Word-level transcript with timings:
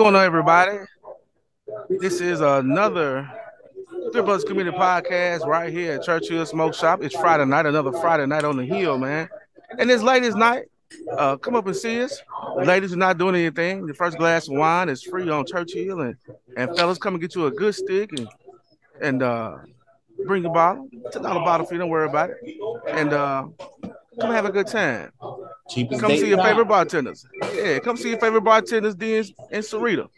going 0.00 0.16
on, 0.16 0.24
everybody? 0.24 0.78
This 1.90 2.22
is 2.22 2.40
another 2.40 3.30
Brothers 4.12 4.44
Community 4.44 4.74
Podcast 4.74 5.44
right 5.44 5.70
here 5.70 5.96
at 5.96 6.02
Churchill 6.02 6.46
Smoke 6.46 6.72
Shop. 6.72 7.02
It's 7.02 7.14
Friday 7.14 7.44
night, 7.44 7.66
another 7.66 7.92
Friday 7.92 8.24
night 8.24 8.44
on 8.44 8.56
the 8.56 8.64
hill, 8.64 8.96
man. 8.96 9.28
And 9.78 9.90
it's 9.90 10.02
late 10.02 10.22
as 10.22 10.34
night. 10.34 10.70
Uh, 11.12 11.36
come 11.36 11.54
up 11.54 11.66
and 11.66 11.76
see 11.76 12.02
us. 12.02 12.18
Ladies 12.64 12.94
are 12.94 12.96
not 12.96 13.18
doing 13.18 13.34
anything. 13.34 13.86
The 13.86 13.92
first 13.92 14.16
glass 14.16 14.48
of 14.48 14.54
wine 14.54 14.88
is 14.88 15.02
free 15.02 15.28
on 15.28 15.44
Churchill, 15.44 16.00
and 16.00 16.16
and 16.56 16.74
fellas, 16.78 16.96
come 16.96 17.16
and 17.16 17.20
get 17.20 17.34
you 17.34 17.44
a 17.44 17.50
good 17.50 17.74
stick 17.74 18.10
and 18.16 18.26
and 19.02 19.22
uh, 19.22 19.58
bring 20.26 20.46
a 20.46 20.48
bottle. 20.48 20.88
Ten 21.12 21.20
dollar 21.20 21.44
bottle 21.44 21.66
fee. 21.66 21.76
Don't 21.76 21.90
worry 21.90 22.08
about 22.08 22.30
it. 22.30 22.38
And 22.88 23.12
uh, 23.12 23.48
come 24.18 24.30
have 24.30 24.46
a 24.46 24.50
good 24.50 24.66
time. 24.66 25.12
Cheapest 25.70 26.00
Come 26.00 26.10
see 26.16 26.28
your 26.28 26.42
favorite 26.42 26.66
bartenders. 26.66 27.24
Yeah, 27.54 27.78
come 27.78 27.96
see 27.96 28.10
your 28.10 28.18
favorite 28.18 28.42
bartenders, 28.42 28.94
Dean 28.94 29.24
and 29.52 29.62
Sarita. 29.64 30.08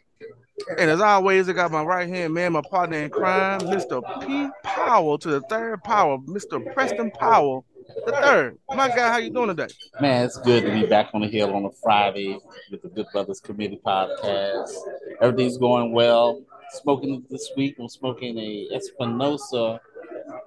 And 0.78 0.91
as 0.91 1.01
always, 1.01 1.48
I 1.48 1.52
got 1.52 1.70
my 1.70 1.83
right 1.83 2.09
hand 2.09 2.34
man, 2.34 2.52
my 2.52 2.62
partner 2.62 2.98
in 2.98 3.11
crime, 3.11 3.61
Mr. 3.61 4.02
P. 4.27 4.48
Powell 4.62 5.19
to 5.19 5.28
the 5.28 5.41
third 5.42 5.83
power, 5.83 6.19
Mr. 6.19 6.73
Preston 6.73 7.11
Powell, 7.11 7.65
the 8.06 8.12
third. 8.12 8.59
My 8.69 8.88
guy, 8.88 9.11
how 9.11 9.19
you 9.19 9.30
doing 9.30 9.48
today? 9.48 9.69
Man, 10.01 10.25
it's 10.25 10.38
good 10.38 10.65
to 10.65 10.70
be 10.73 10.87
back 10.87 11.11
on 11.15 11.20
the 11.20 11.28
hill 11.28 11.55
on 11.55 11.64
a 11.64 11.70
Friday 11.83 12.39
with 12.70 12.83
the 12.83 12.89
Good 12.89 13.06
Brothers 13.12 13.41
Committee 13.41 13.80
podcast. 13.84 14.73
Everything's 15.20 15.59
going 15.59 15.92
well. 15.92 16.42
Smoking 16.70 17.25
this 17.28 17.50
week, 17.56 17.77
I'm 17.78 17.89
smoking 17.89 18.39
a 18.39 18.69
Espinosa 18.75 19.80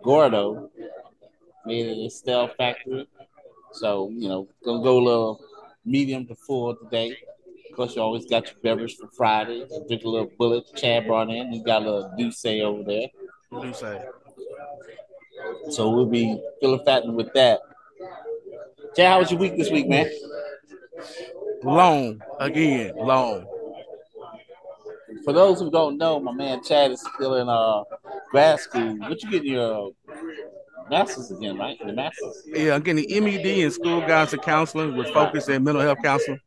Gordo 0.01 0.71
made 1.65 1.87
at 1.87 1.97
Estelle 1.97 2.47
Factory. 2.57 3.07
So, 3.75 4.09
you 4.13 4.29
know, 4.29 4.47
gonna 4.63 4.81
go 4.81 4.97
a 4.97 5.03
little 5.03 5.45
medium 5.83 6.25
to 6.27 6.35
full 6.35 6.75
today. 6.75 7.17
Of 7.69 7.75
course, 7.75 7.95
you 7.95 8.01
always 8.01 8.25
got 8.25 8.45
your 8.45 8.55
beverage 8.63 8.95
for 8.95 9.07
Friday. 9.09 9.65
Drink 9.87 10.03
a 10.03 10.07
little 10.07 10.31
Bulleit. 10.39 10.73
Chad 10.75 11.07
brought 11.07 11.29
in. 11.29 11.51
You 11.51 11.63
got 11.63 11.83
a 11.83 11.85
little 11.85 12.13
Douce 12.17 12.45
over 12.45 12.83
there. 12.83 13.07
What 13.49 13.61
do 13.63 13.67
you 13.67 13.73
say? 13.73 14.01
So 15.71 15.89
we'll 15.89 16.05
be 16.05 16.39
feeling 16.61 16.85
fattened 16.85 17.15
with 17.15 17.33
that. 17.33 17.59
Chad, 18.95 19.07
how 19.07 19.19
was 19.19 19.29
your 19.29 19.39
week 19.41 19.57
this 19.57 19.69
week, 19.69 19.89
man? 19.89 20.09
Long 21.63 22.21
again, 22.39 22.93
long. 22.95 23.45
For 25.25 25.33
those 25.33 25.59
who 25.59 25.69
don't 25.69 25.97
know, 25.97 26.19
my 26.19 26.31
man 26.31 26.63
Chad 26.63 26.91
is 26.91 27.05
still 27.15 27.35
in 27.35 27.49
uh 27.49 27.83
grad 28.31 28.59
school. 28.59 28.97
What 28.99 29.21
you 29.21 29.31
getting 29.31 29.53
your 29.53 29.91
masters 30.89 31.31
again, 31.31 31.57
right? 31.57 31.79
Your 31.79 31.93
masters. 31.93 32.43
Yeah, 32.45 32.75
I'm 32.75 32.81
getting 32.81 33.07
the 33.07 33.19
MED 33.19 33.45
in 33.45 33.71
school 33.71 34.01
guidance 34.01 34.33
and 34.33 34.41
counseling 34.41 34.95
with 34.95 35.09
focus 35.09 35.49
in 35.49 35.63
mental 35.63 35.81
health 35.81 35.99
counseling. 36.03 36.39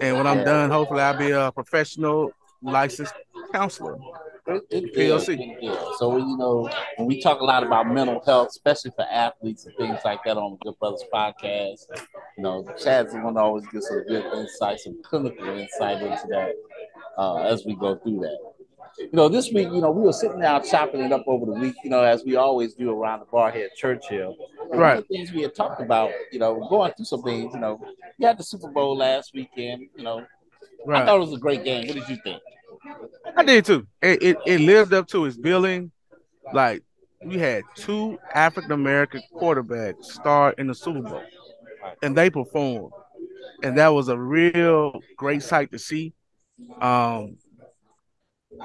And 0.00 0.16
when 0.16 0.26
I'm 0.26 0.44
done, 0.44 0.70
hopefully 0.70 1.00
I'll 1.00 1.16
be 1.18 1.30
a 1.30 1.52
professional 1.52 2.30
licensed 2.62 3.14
counselor. 3.52 3.98
Good- 4.46 4.62
PLC. 4.70 5.36
deal, 5.36 5.36
good 5.36 5.60
deal. 5.60 5.94
So 5.98 6.16
you 6.16 6.36
know, 6.36 6.70
when 6.96 7.06
we 7.06 7.20
talk 7.20 7.40
a 7.40 7.44
lot 7.44 7.62
about 7.62 7.86
mental 7.92 8.22
health, 8.24 8.48
especially 8.48 8.92
for 8.92 9.04
athletes 9.10 9.66
and 9.66 9.74
things 9.76 9.98
like 10.04 10.20
that 10.24 10.38
on 10.38 10.52
the 10.52 10.56
Good 10.70 10.78
Brothers 10.78 11.04
podcast, 11.12 11.84
you 12.36 12.42
know, 12.42 12.66
Chad's 12.82 13.12
the 13.12 13.20
one 13.20 13.34
that 13.34 13.40
always 13.40 13.66
gives 13.66 13.88
some 13.88 14.04
good 14.08 14.24
insight, 14.24 14.80
some 14.80 15.02
clinical 15.02 15.46
insight 15.48 16.00
into 16.00 16.26
that 16.30 16.54
uh, 17.18 17.42
as 17.42 17.66
we 17.66 17.74
go 17.76 17.96
through 17.96 18.20
that. 18.20 18.38
You 18.98 19.10
know, 19.12 19.28
this 19.28 19.52
week, 19.52 19.68
you 19.72 19.80
know, 19.80 19.90
we 19.90 20.02
were 20.02 20.12
sitting 20.12 20.40
down 20.40 20.64
chopping 20.64 21.00
it 21.00 21.12
up 21.12 21.24
over 21.26 21.46
the 21.46 21.52
week, 21.52 21.76
you 21.84 21.90
know, 21.90 22.02
as 22.02 22.24
we 22.24 22.36
always 22.36 22.74
do 22.74 22.90
around 22.90 23.20
the 23.20 23.26
bar 23.26 23.50
here 23.50 23.66
at 23.66 23.76
Churchill. 23.76 24.36
And 24.70 24.80
Right. 24.80 25.06
things 25.08 25.32
we 25.32 25.42
had 25.42 25.54
talked 25.54 25.80
about, 25.80 26.10
you 26.32 26.38
know, 26.38 26.66
going 26.68 26.92
through 26.92 27.04
some 27.04 27.22
things, 27.22 27.54
you 27.54 27.60
know, 27.60 27.80
you 28.18 28.26
had 28.26 28.38
the 28.38 28.42
Super 28.42 28.68
Bowl 28.68 28.96
last 28.96 29.32
weekend, 29.34 29.88
you 29.96 30.02
know. 30.04 30.26
I 30.92 31.04
thought 31.04 31.16
it 31.16 31.20
was 31.20 31.32
a 31.32 31.38
great 31.38 31.64
game. 31.64 31.86
What 31.86 31.94
did 31.94 32.08
you 32.08 32.18
think? 32.24 32.42
I 33.36 33.42
did 33.42 33.64
too. 33.64 33.86
It, 34.02 34.22
it 34.22 34.36
it 34.46 34.60
lived 34.60 34.92
up 34.94 35.06
to 35.08 35.24
its 35.26 35.36
billing. 35.36 35.90
Like 36.52 36.82
we 37.22 37.38
had 37.38 37.62
two 37.74 38.18
African 38.34 38.72
American 38.72 39.22
quarterbacks 39.34 40.04
start 40.04 40.58
in 40.58 40.66
the 40.66 40.74
Super 40.74 41.02
Bowl, 41.02 41.22
and 42.02 42.16
they 42.16 42.30
performed, 42.30 42.92
and 43.62 43.76
that 43.78 43.88
was 43.88 44.08
a 44.08 44.18
real 44.18 45.00
great 45.16 45.42
sight 45.42 45.72
to 45.72 45.78
see. 45.78 46.14
Um, 46.80 47.36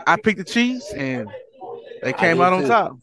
I 0.08 0.16
picked 0.18 0.40
the 0.40 0.44
Chiefs, 0.44 0.92
and 0.94 1.30
they 2.02 2.14
came 2.14 2.42
out 2.42 2.54
on 2.54 2.62
too. 2.62 2.68
top. 2.68 2.98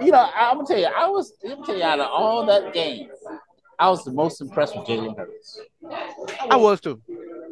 You 0.00 0.12
know, 0.12 0.18
I- 0.18 0.50
I'm 0.50 0.56
gonna 0.56 0.66
tell 0.66 0.78
you, 0.78 0.86
I 0.86 1.08
was 1.08 1.32
I'm 1.44 1.50
gonna 1.50 1.66
tell 1.66 1.76
you 1.76 1.82
out 1.82 2.00
of 2.00 2.08
all 2.10 2.46
that 2.46 2.72
game, 2.72 3.08
I 3.78 3.88
was 3.90 4.04
the 4.04 4.12
most 4.12 4.40
impressed 4.40 4.76
with 4.76 4.86
Jalen 4.86 5.16
Hurts. 5.16 5.60
I 6.50 6.56
was 6.56 6.80
too. 6.80 7.00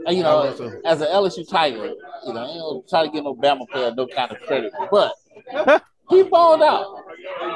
And, 0.06 0.16
you 0.16 0.22
know, 0.22 0.54
too. 0.54 0.80
as 0.84 1.00
an 1.00 1.08
LSU 1.08 1.46
Tiger, 1.48 1.92
you 2.26 2.32
know, 2.32 2.40
I 2.44 2.54
don't 2.54 2.88
try 2.88 3.02
to 3.04 3.10
give 3.10 3.24
no 3.24 3.34
Bama 3.34 3.68
player 3.68 3.92
no 3.94 4.06
kind 4.06 4.30
of 4.30 4.38
credit, 4.40 4.72
but 4.90 5.12
he 6.10 6.22
balled 6.22 6.62
out. 6.62 7.04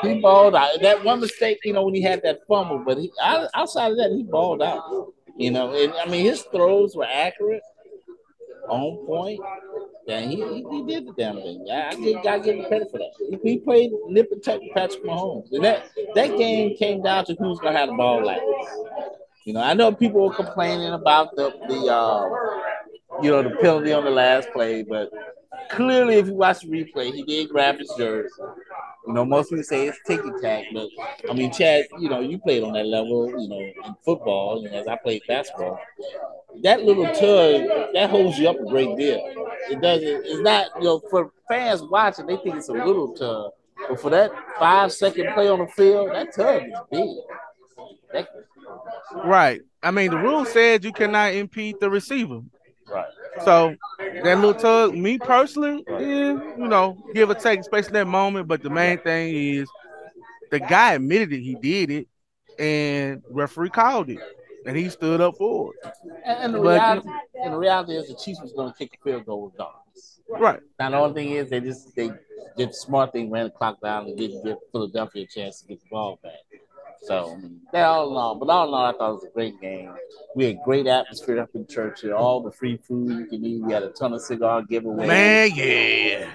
He 0.03 0.21
balled 0.21 0.55
out. 0.55 0.81
That 0.83 1.05
one 1.05 1.21
mistake, 1.21 1.61
you 1.65 1.73
know, 1.73 1.85
when 1.85 1.95
he 1.95 2.03
had 2.03 2.23
that 2.25 2.41
fumble, 2.49 2.79
but 2.79 2.99
he 2.99 3.11
outside 3.23 3.93
of 3.93 3.97
that, 3.99 4.11
he 4.11 4.23
balled 4.23 4.63
out. 4.63 5.13
You 5.37 5.51
know, 5.51 5.73
and 5.75 5.93
I 5.95 6.07
mean, 6.07 6.25
his 6.25 6.43
throws 6.43 6.95
were 6.95 7.07
accurate, 7.11 7.63
on 8.69 9.07
point. 9.07 9.41
And 10.09 10.31
he, 10.31 10.37
he, 10.37 10.67
he 10.69 10.85
did 10.85 11.07
the 11.07 11.13
damn 11.17 11.37
thing. 11.37 11.67
I, 11.71 11.91
I 11.91 11.95
give, 11.95 12.23
gotta 12.23 12.41
give 12.41 12.57
him 12.57 12.65
credit 12.67 12.91
for 12.91 12.99
that. 12.99 13.13
He, 13.19 13.51
he 13.51 13.59
played 13.59 13.93
nip 14.09 14.31
and 14.33 14.43
tuck 14.43 14.61
Patrick 14.75 15.05
Mahomes. 15.05 15.53
And 15.53 15.65
that 15.65 15.89
that 16.15 16.37
game 16.37 16.77
came 16.77 17.03
down 17.03 17.25
to 17.27 17.35
who's 17.35 17.61
gonna 17.61 17.79
have 17.79 17.89
the 17.89 17.95
ball 17.95 18.23
last. 18.25 18.41
You 19.45 19.55
know, 19.55 19.61
I 19.61 19.75
know 19.75 19.93
people 19.93 20.29
were 20.29 20.35
complaining 20.35 20.93
about 20.93 21.37
the 21.37 21.51
the 21.69 21.93
uh, 21.93 23.23
you 23.23 23.31
know 23.31 23.43
the 23.43 23.51
penalty 23.51 23.93
on 23.93 24.05
the 24.05 24.11
last 24.11 24.51
play, 24.53 24.83
but 24.83 25.11
clearly, 25.71 26.17
if 26.17 26.27
you 26.27 26.35
watch 26.35 26.61
the 26.61 26.69
replay, 26.69 27.13
he 27.13 27.23
did 27.23 27.49
grab 27.49 27.79
his 27.79 27.93
jersey. 27.97 28.29
You 29.07 29.15
know, 29.15 29.25
most 29.25 29.51
people 29.51 29.65
say 29.65 29.89
it's 29.89 29.99
ticky 30.07 30.31
tack, 30.41 30.65
but 30.73 30.89
I 31.29 31.33
mean, 31.33 31.53
Chad, 31.53 31.87
you 31.99 32.09
know, 32.09 32.21
you 32.21 32.39
played 32.39 32.63
on 32.63 32.73
that 32.75 32.87
level, 32.87 33.29
you 33.31 33.49
know, 33.49 33.59
in 33.59 33.95
football, 34.05 34.63
know, 34.63 34.71
as 34.71 34.87
I 34.87 34.97
played 34.97 35.23
basketball. 35.27 35.81
That 36.63 36.83
little 36.83 37.07
tug 37.07 37.93
that 37.95 38.11
holds 38.11 38.39
you 38.39 38.49
up 38.49 38.61
a 38.61 38.65
great 38.65 38.97
deal. 38.97 39.21
It 39.71 39.81
doesn't. 39.81 40.07
It's 40.25 40.41
not, 40.41 40.69
you 40.79 40.85
know, 40.85 41.03
for 41.11 41.33
fans 41.49 41.83
watching, 41.83 42.27
they 42.27 42.37
think 42.37 42.57
it's 42.57 42.69
a 42.69 42.73
little 42.73 43.13
tug, 43.15 43.53
but 43.89 44.01
for 44.01 44.11
that 44.11 44.31
five 44.59 44.93
second 44.93 45.33
play 45.35 45.49
on 45.49 45.61
the 45.61 45.67
field, 45.69 46.11
that 46.11 46.35
tug 46.35 46.63
is 46.63 46.79
big. 46.91 47.09
That, 48.13 48.29
Right. 49.25 49.61
I 49.83 49.91
mean, 49.91 50.11
the 50.11 50.19
rule 50.19 50.45
says 50.45 50.85
you 50.85 50.93
cannot 50.93 51.35
impede 51.35 51.77
the 51.81 51.91
receiver. 51.91 52.41
right. 52.89 53.07
So 53.45 53.75
that 53.99 54.39
little 54.39 54.55
tug, 54.55 54.95
me 54.95 55.19
personally, 55.19 55.85
yeah, 55.89 56.33
you 56.57 56.69
know, 56.69 56.97
give 57.15 57.31
or 57.31 57.35
take, 57.35 57.61
especially 57.61 57.89
in 57.89 57.95
that 57.95 58.07
moment. 58.07 58.47
But 58.49 58.63
the 58.63 58.71
main 58.71 58.99
thing 58.99 59.35
is 59.35 59.69
the 60.51 60.61
guy 60.61 60.95
admitted 60.95 61.33
it, 61.33 61.41
he 61.41 61.55
did 61.55 61.91
it, 61.91 62.09
and 62.59 63.23
referee 63.31 63.71
called 63.71 64.11
it, 64.11 64.21
and 64.67 64.77
he 64.77 64.89
stood 64.91 65.21
up 65.21 65.37
for 65.37 65.73
it. 65.75 65.93
And, 66.25 66.39
and 66.39 66.55
the 66.55 66.61
But- 66.61 66.75
reality, 66.75 67.09
and 67.43 67.55
the 67.55 67.59
reality 67.59 67.93
is, 67.97 68.09
the 68.09 68.15
Chiefs 68.15 68.41
was 68.41 68.53
going 68.53 68.71
to 68.71 68.79
kick 68.79 68.99
a 69.01 69.05
field 69.05 69.27
goal 69.27 69.51
regardless. 69.51 70.21
Right. 70.29 70.61
Now 70.79 70.91
the 70.91 70.97
only 70.99 71.15
thing 71.15 71.31
is, 71.33 71.51
they 71.51 71.61
just 71.61 71.95
they 71.97 72.11
did 72.57 72.69
the 72.71 72.75
smart 72.75 73.13
thing, 73.13 73.31
ran 73.31 73.45
the 73.45 73.51
clock 73.51 73.81
down, 73.81 74.07
and 74.07 74.17
didn't 74.17 74.45
give 74.45 74.59
Philadelphia 74.71 75.25
a 75.25 75.27
chance 75.27 75.61
to 75.63 75.69
get 75.69 75.81
the 75.81 75.87
ball 75.91 76.19
back. 76.23 76.33
So 77.03 77.37
that 77.73 77.85
all 77.85 78.11
in 78.11 78.17
all, 78.17 78.35
but 78.37 78.49
all 78.49 78.69
in 78.69 78.75
all, 78.75 78.87
I 78.87 78.93
thought 78.93 79.11
it 79.11 79.15
was 79.15 79.25
a 79.25 79.31
great 79.31 79.61
game. 79.61 79.93
We 80.37 80.45
had 80.45 80.59
great 80.65 80.87
atmosphere 80.87 81.41
up 81.41 81.51
in 81.55 81.67
Churchill, 81.67 82.15
all 82.15 82.41
the 82.41 82.53
free 82.53 82.77
food 82.77 83.11
you 83.11 83.27
can 83.27 83.45
eat. 83.45 83.61
We 83.61 83.73
had 83.73 83.83
a 83.83 83.89
ton 83.89 84.13
of 84.13 84.23
cigar 84.23 84.63
giveaways. 84.63 85.09
Man, 85.09 85.51
yeah. 85.55 86.31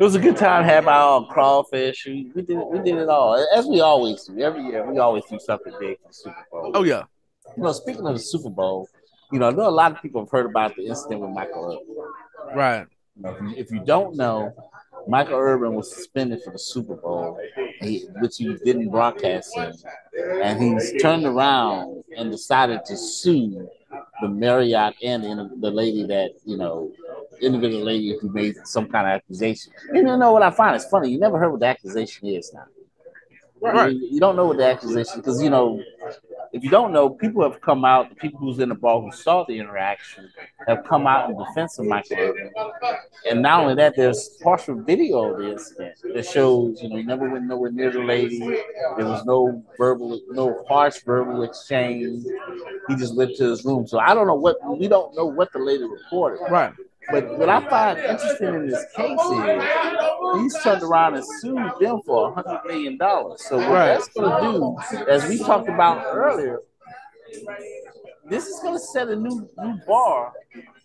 It 0.00 0.04
was 0.04 0.16
a 0.16 0.18
good 0.18 0.36
time. 0.36 0.64
Had 0.64 0.84
my 0.84 1.00
own 1.00 1.26
crawfish. 1.26 2.04
We, 2.06 2.30
we 2.34 2.42
did 2.42 2.58
we 2.58 2.78
did 2.80 2.96
it 2.96 3.08
all 3.08 3.36
as 3.54 3.66
we 3.66 3.80
always 3.80 4.24
do. 4.24 4.40
Every 4.40 4.64
year 4.64 4.90
we 4.90 4.98
always 4.98 5.24
do 5.30 5.38
something 5.38 5.72
big 5.78 5.98
for 6.00 6.08
the 6.08 6.14
Super 6.14 6.46
Bowl. 6.50 6.72
Oh 6.74 6.82
yeah. 6.82 7.04
You 7.56 7.62
know, 7.62 7.72
speaking 7.72 8.06
of 8.06 8.14
the 8.14 8.20
Super 8.20 8.50
Bowl, 8.50 8.88
you 9.32 9.38
know, 9.38 9.48
I 9.48 9.52
know 9.52 9.68
a 9.68 9.70
lot 9.70 9.92
of 9.92 10.02
people 10.02 10.22
have 10.22 10.30
heard 10.30 10.46
about 10.46 10.74
the 10.76 10.86
incident 10.86 11.20
with 11.20 11.30
Michael 11.30 11.80
Irvin. 11.80 12.56
Right. 12.56 12.86
You 13.16 13.22
know, 13.22 13.36
if 13.56 13.70
you 13.70 13.80
don't 13.84 14.16
know, 14.16 14.54
Michael 15.08 15.38
Irvin 15.38 15.72
was 15.72 15.90
suspended 15.90 16.42
for 16.44 16.52
the 16.52 16.58
Super 16.58 16.94
Bowl, 16.94 17.40
he, 17.80 18.06
which 18.20 18.36
he 18.36 18.54
didn't 18.62 18.90
broadcast 18.90 19.56
in, 19.56 19.72
and 20.42 20.62
he's 20.62 21.00
turned 21.00 21.24
around 21.24 22.04
and 22.16 22.30
decided 22.30 22.84
to 22.84 22.96
sue 22.96 23.66
the 24.20 24.28
Marriott 24.28 24.94
and 25.02 25.22
the, 25.62 25.70
lady 25.70 26.04
that 26.06 26.32
you 26.44 26.58
know, 26.58 26.92
individual 27.40 27.84
lady 27.84 28.16
who 28.20 28.28
made 28.30 28.54
some 28.64 28.86
kind 28.86 29.06
of 29.06 29.14
accusation. 29.14 29.72
And 29.88 30.08
you 30.08 30.16
know 30.18 30.32
what 30.32 30.42
I 30.42 30.50
find? 30.50 30.76
It's 30.76 30.84
funny. 30.84 31.10
You 31.10 31.18
never 31.18 31.38
heard 31.38 31.52
what 31.52 31.60
the 31.60 31.66
accusation 31.66 32.28
is 32.28 32.52
now. 32.52 32.66
Right. 33.60 33.92
You, 33.92 34.08
you 34.12 34.20
don't 34.20 34.36
know 34.36 34.46
what 34.46 34.58
the 34.58 34.66
accusation 34.66 35.16
because 35.16 35.42
you 35.42 35.50
know 35.50 35.82
if 36.52 36.64
you 36.64 36.70
don't 36.70 36.92
know, 36.92 37.10
people 37.10 37.42
have 37.42 37.60
come 37.60 37.84
out, 37.84 38.08
the 38.08 38.14
people 38.14 38.40
who's 38.40 38.58
in 38.58 38.68
the 38.68 38.74
ball 38.74 39.02
who 39.02 39.12
saw 39.12 39.44
the 39.44 39.58
interaction 39.58 40.30
have 40.66 40.84
come 40.84 41.06
out 41.06 41.30
in 41.30 41.36
defense 41.36 41.78
of 41.78 41.86
Michael 41.86 42.16
Irvin. 42.18 42.50
And 43.28 43.42
not 43.42 43.60
only 43.60 43.74
that, 43.74 43.94
there's 43.96 44.30
partial 44.42 44.80
video 44.80 45.32
of 45.32 45.38
the 45.38 45.52
incident 45.52 45.96
that 46.14 46.26
shows, 46.26 46.82
you 46.82 46.88
know, 46.88 46.96
he 46.96 47.02
never 47.02 47.28
went 47.28 47.44
nowhere 47.44 47.70
near 47.70 47.90
the 47.90 48.00
lady. 48.00 48.38
There 48.38 49.06
was 49.06 49.24
no 49.24 49.62
verbal, 49.76 50.20
no 50.28 50.64
harsh 50.68 51.02
verbal 51.04 51.42
exchange. 51.42 52.24
He 52.88 52.96
just 52.96 53.14
went 53.14 53.36
to 53.36 53.50
his 53.50 53.64
room. 53.64 53.86
So 53.86 53.98
I 53.98 54.14
don't 54.14 54.26
know 54.26 54.34
what 54.34 54.56
we 54.78 54.88
don't 54.88 55.14
know 55.14 55.26
what 55.26 55.52
the 55.52 55.58
lady 55.58 55.84
reported. 55.84 56.40
Right. 56.50 56.72
But 57.10 57.38
what 57.38 57.48
I 57.48 57.60
find 57.68 57.98
interesting 57.98 58.54
in 58.54 58.68
this 58.68 58.84
case 58.94 59.18
is 59.20 60.42
he's 60.42 60.62
turned 60.62 60.82
around 60.82 61.14
and 61.14 61.24
sued 61.40 61.56
them 61.80 62.00
for 62.04 62.28
a 62.28 62.34
hundred 62.34 62.60
million 62.66 62.96
dollars. 62.98 63.42
So 63.44 63.56
what 63.58 63.68
Right. 63.70 63.86
that's 63.88 64.08
going 64.08 64.30
to 64.30 64.96
do, 64.98 65.04
as 65.10 65.26
we 65.28 65.38
talked 65.38 65.68
about 65.68 66.04
earlier, 66.06 66.60
this 68.28 68.46
is 68.48 68.60
going 68.60 68.74
to 68.74 68.78
set 68.80 69.08
a 69.08 69.16
new 69.16 69.48
new 69.58 69.74
bar 69.86 70.32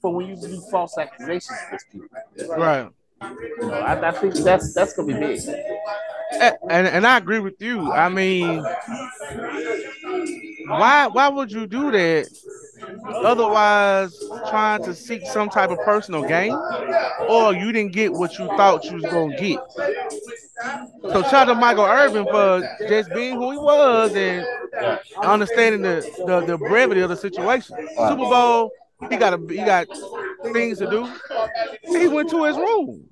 for 0.02 0.14
when 0.14 0.28
you 0.28 0.36
do 0.36 0.62
false 0.72 0.98
accusations 0.98 1.58
against 1.68 1.92
people. 1.92 2.08
Right. 2.56 2.90
You 3.22 3.68
know, 3.68 3.74
I, 3.74 4.08
I 4.10 4.12
think 4.12 4.34
that's 4.36 4.74
that's 4.74 4.94
going 4.94 5.10
to 5.10 5.14
be 5.14 5.20
big. 5.20 5.40
A- 6.42 6.58
And 6.70 6.88
and 6.88 7.06
I 7.06 7.18
agree 7.18 7.40
with 7.40 7.62
you. 7.62 7.92
I 7.92 8.08
mean, 8.10 8.64
why 10.68 11.08
why 11.08 11.28
would 11.30 11.52
you 11.52 11.68
do 11.68 11.92
that? 11.92 12.28
Otherwise, 13.06 14.18
trying 14.50 14.84
to 14.84 14.94
seek 14.94 15.26
some 15.28 15.50
type 15.50 15.70
of 15.70 15.80
personal 15.80 16.24
gain, 16.28 16.54
or 17.30 17.54
you 17.54 17.72
didn't 17.72 17.94
get 17.94 18.14
what 18.14 18.38
you 18.38 18.48
thought 18.58 18.84
you 18.86 18.96
was 18.96 19.04
gonna 19.04 19.36
get. 19.38 19.60
So 21.12 21.22
shout 21.24 21.34
out 21.34 21.46
to 21.46 21.56
Michael 21.56 21.86
Irvin 21.86 22.26
for 22.26 22.62
just 22.88 23.14
being 23.14 23.36
who 23.36 23.52
he 23.52 23.58
was 23.58 24.16
and 24.16 24.46
understanding 25.24 25.82
the 25.82 26.10
the, 26.26 26.42
the 26.46 26.58
brevity 26.58 27.02
of 27.02 27.10
the 27.10 27.18
situation. 27.18 27.76
Super 27.98 28.16
Bowl, 28.16 28.72
he 29.10 29.18
got 29.18 29.34
a 29.34 29.38
he 29.48 29.58
got 29.58 29.88
things 30.52 30.80
to 30.80 30.90
do. 30.90 31.12
He 31.84 32.08
went 32.08 32.30
to 32.30 32.44
his 32.46 32.58
room. 32.58 33.10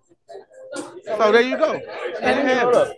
So 0.73 1.31
there 1.31 1.41
you 1.41 1.57
go. 1.57 1.79
And 2.21 2.47
you, 2.47 2.55
know, 2.55 2.71
look, 2.71 2.97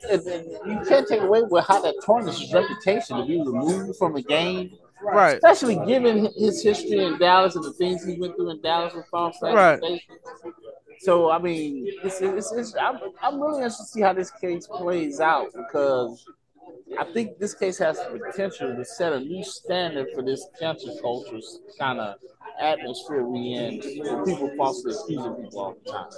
you 0.68 0.80
can't 0.88 1.08
take 1.08 1.22
away 1.22 1.42
with 1.44 1.66
how 1.66 1.82
that 1.82 1.96
tarnished 2.06 2.42
his 2.42 2.54
reputation 2.54 3.18
to 3.18 3.26
be 3.26 3.40
removed 3.40 3.98
from 3.98 4.16
a 4.16 4.22
game, 4.22 4.78
Right. 5.04 5.36
especially 5.36 5.76
given 5.86 6.30
his 6.38 6.64
history 6.64 7.04
in 7.04 7.18
Dallas 7.18 7.56
and 7.56 7.64
the 7.64 7.74
things 7.74 8.06
he 8.06 8.20
went 8.20 8.36
through 8.36 8.52
in 8.52 8.62
Dallas 8.62 8.94
with 8.94 9.06
false 9.08 9.38
Right. 9.42 9.80
So 11.00 11.30
I 11.30 11.40
mean, 11.40 11.88
it's, 12.04 12.22
it's, 12.22 12.52
it's, 12.54 12.76
I'm, 12.76 13.00
I'm 13.22 13.42
really 13.42 13.58
interested 13.58 13.84
to 13.84 13.90
see 13.90 14.02
how 14.02 14.14
this 14.14 14.32
case 14.32 14.68
plays 14.68 15.20
out 15.20 15.48
because 15.54 16.26
I 16.98 17.06
think 17.06 17.40
this 17.40 17.54
case 17.54 17.78
has 17.80 17.98
the 17.98 18.20
potential 18.20 18.76
to 18.76 18.86
set 18.86 19.14
a 19.14 19.20
new 19.20 19.44
standard 19.44 20.08
for 20.14 20.24
this 20.24 20.46
cancel 20.60 20.98
culture 21.02 21.40
kind 21.80 22.00
of 22.00 22.16
atmosphere 22.60 23.24
we 23.24 23.54
in. 23.54 23.80
where 24.00 24.24
People 24.26 24.52
falsely 24.56 24.94
accusing 24.94 25.34
people 25.44 25.60
all 25.60 25.78
the 25.84 25.92
time. 25.92 26.10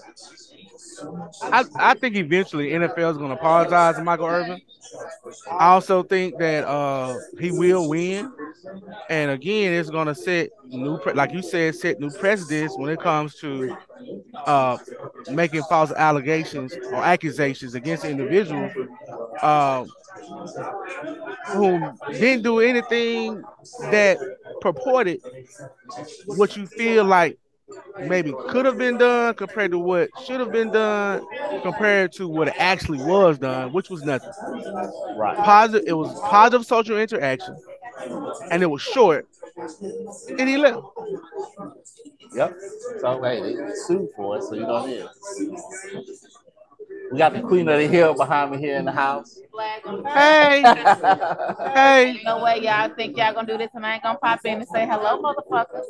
I, 1.42 1.92
I 1.92 1.94
think 1.96 2.16
eventually 2.16 2.70
NFL 2.72 3.12
is 3.12 3.18
going 3.18 3.30
to 3.30 3.36
apologize 3.36 3.96
to 3.96 4.04
Michael 4.04 4.28
Irvin. 4.28 4.62
I 5.52 5.68
also 5.68 6.04
think 6.04 6.38
that 6.40 6.68
uh, 6.68 7.18
he 7.40 7.52
will 7.52 7.90
win, 7.90 8.32
and 9.10 9.32
again, 9.32 9.74
it's 9.74 9.90
going 9.90 10.08
to 10.08 10.16
set 10.16 10.50
new, 10.72 10.98
pre- 10.98 11.14
like 11.14 11.32
you 11.34 11.42
said, 11.42 11.76
set 11.76 12.00
new 12.00 12.12
precedents 12.12 12.78
when 12.78 12.90
it 12.92 13.00
comes 13.00 13.36
to 13.36 13.76
uh, 14.46 14.78
making 15.28 15.64
false 15.64 15.92
allegations 15.92 16.78
or 16.92 17.04
accusations 17.04 17.76
against 17.76 18.06
individuals 18.06 18.72
uh, 19.42 19.86
who 21.54 21.80
didn't 22.18 22.44
do 22.44 22.60
anything 22.60 23.44
that 23.92 24.20
purported 24.62 25.20
what 26.28 26.56
you 26.56 26.66
feel 26.68 27.04
like 27.06 27.38
maybe 28.00 28.34
could 28.48 28.66
have 28.66 28.78
been 28.78 28.98
done 28.98 29.34
compared 29.36 29.72
to 29.72 29.80
what 29.80 30.10
should 30.18 30.40
have 30.40 30.52
been 30.52 30.72
done 30.72 31.22
compared 31.62 32.12
to 32.14 32.28
what 32.28 32.48
actually 32.60 33.00
was 33.00 33.38
done, 33.40 33.72
which 33.74 33.90
was 33.90 34.04
nothing. 34.04 34.32
Right. 35.16 35.38
Positive, 35.38 35.88
it 35.88 35.94
was 35.94 36.14
positive 36.22 36.66
social 36.66 37.00
interaction, 37.00 37.56
and 38.52 38.64
it 38.64 38.70
was 38.70 38.82
short, 38.82 39.28
and 39.58 40.50
he 40.50 40.58
left. 40.58 40.80
Yep. 42.34 42.60
So 43.00 43.22
hey, 43.24 43.42
they 43.42 43.56
sued 43.88 44.10
for 44.16 44.38
it, 44.38 44.44
so 44.44 44.56
you 44.56 44.62
know 44.62 44.86
it 44.86 44.92
is. 44.92 45.10
We 47.12 47.20
got 47.20 47.34
the 47.34 47.42
queen 47.42 47.68
of 47.70 47.80
the 47.80 47.88
hill 47.88 48.14
behind 48.14 48.52
me 48.52 48.58
here 48.58 48.78
in 48.78 48.86
the 48.86 48.92
house. 48.92 49.40
flag 49.52 49.82
Hey, 50.08 50.64
hey, 51.74 52.22
No 52.26 52.44
way 52.44 52.60
y'all 52.62 52.90
think 52.90 53.16
y'all 53.16 53.34
gonna 53.34 53.48
do 53.48 53.58
this 53.58 53.70
and 53.74 53.86
I 53.86 53.96
ain't 53.96 54.04
gonna 54.04 54.18
pop 54.18 54.44
in 54.44 54.56
and 54.56 54.68
say 54.68 54.86
hello, 54.86 55.22
motherfuckers. 55.22 55.86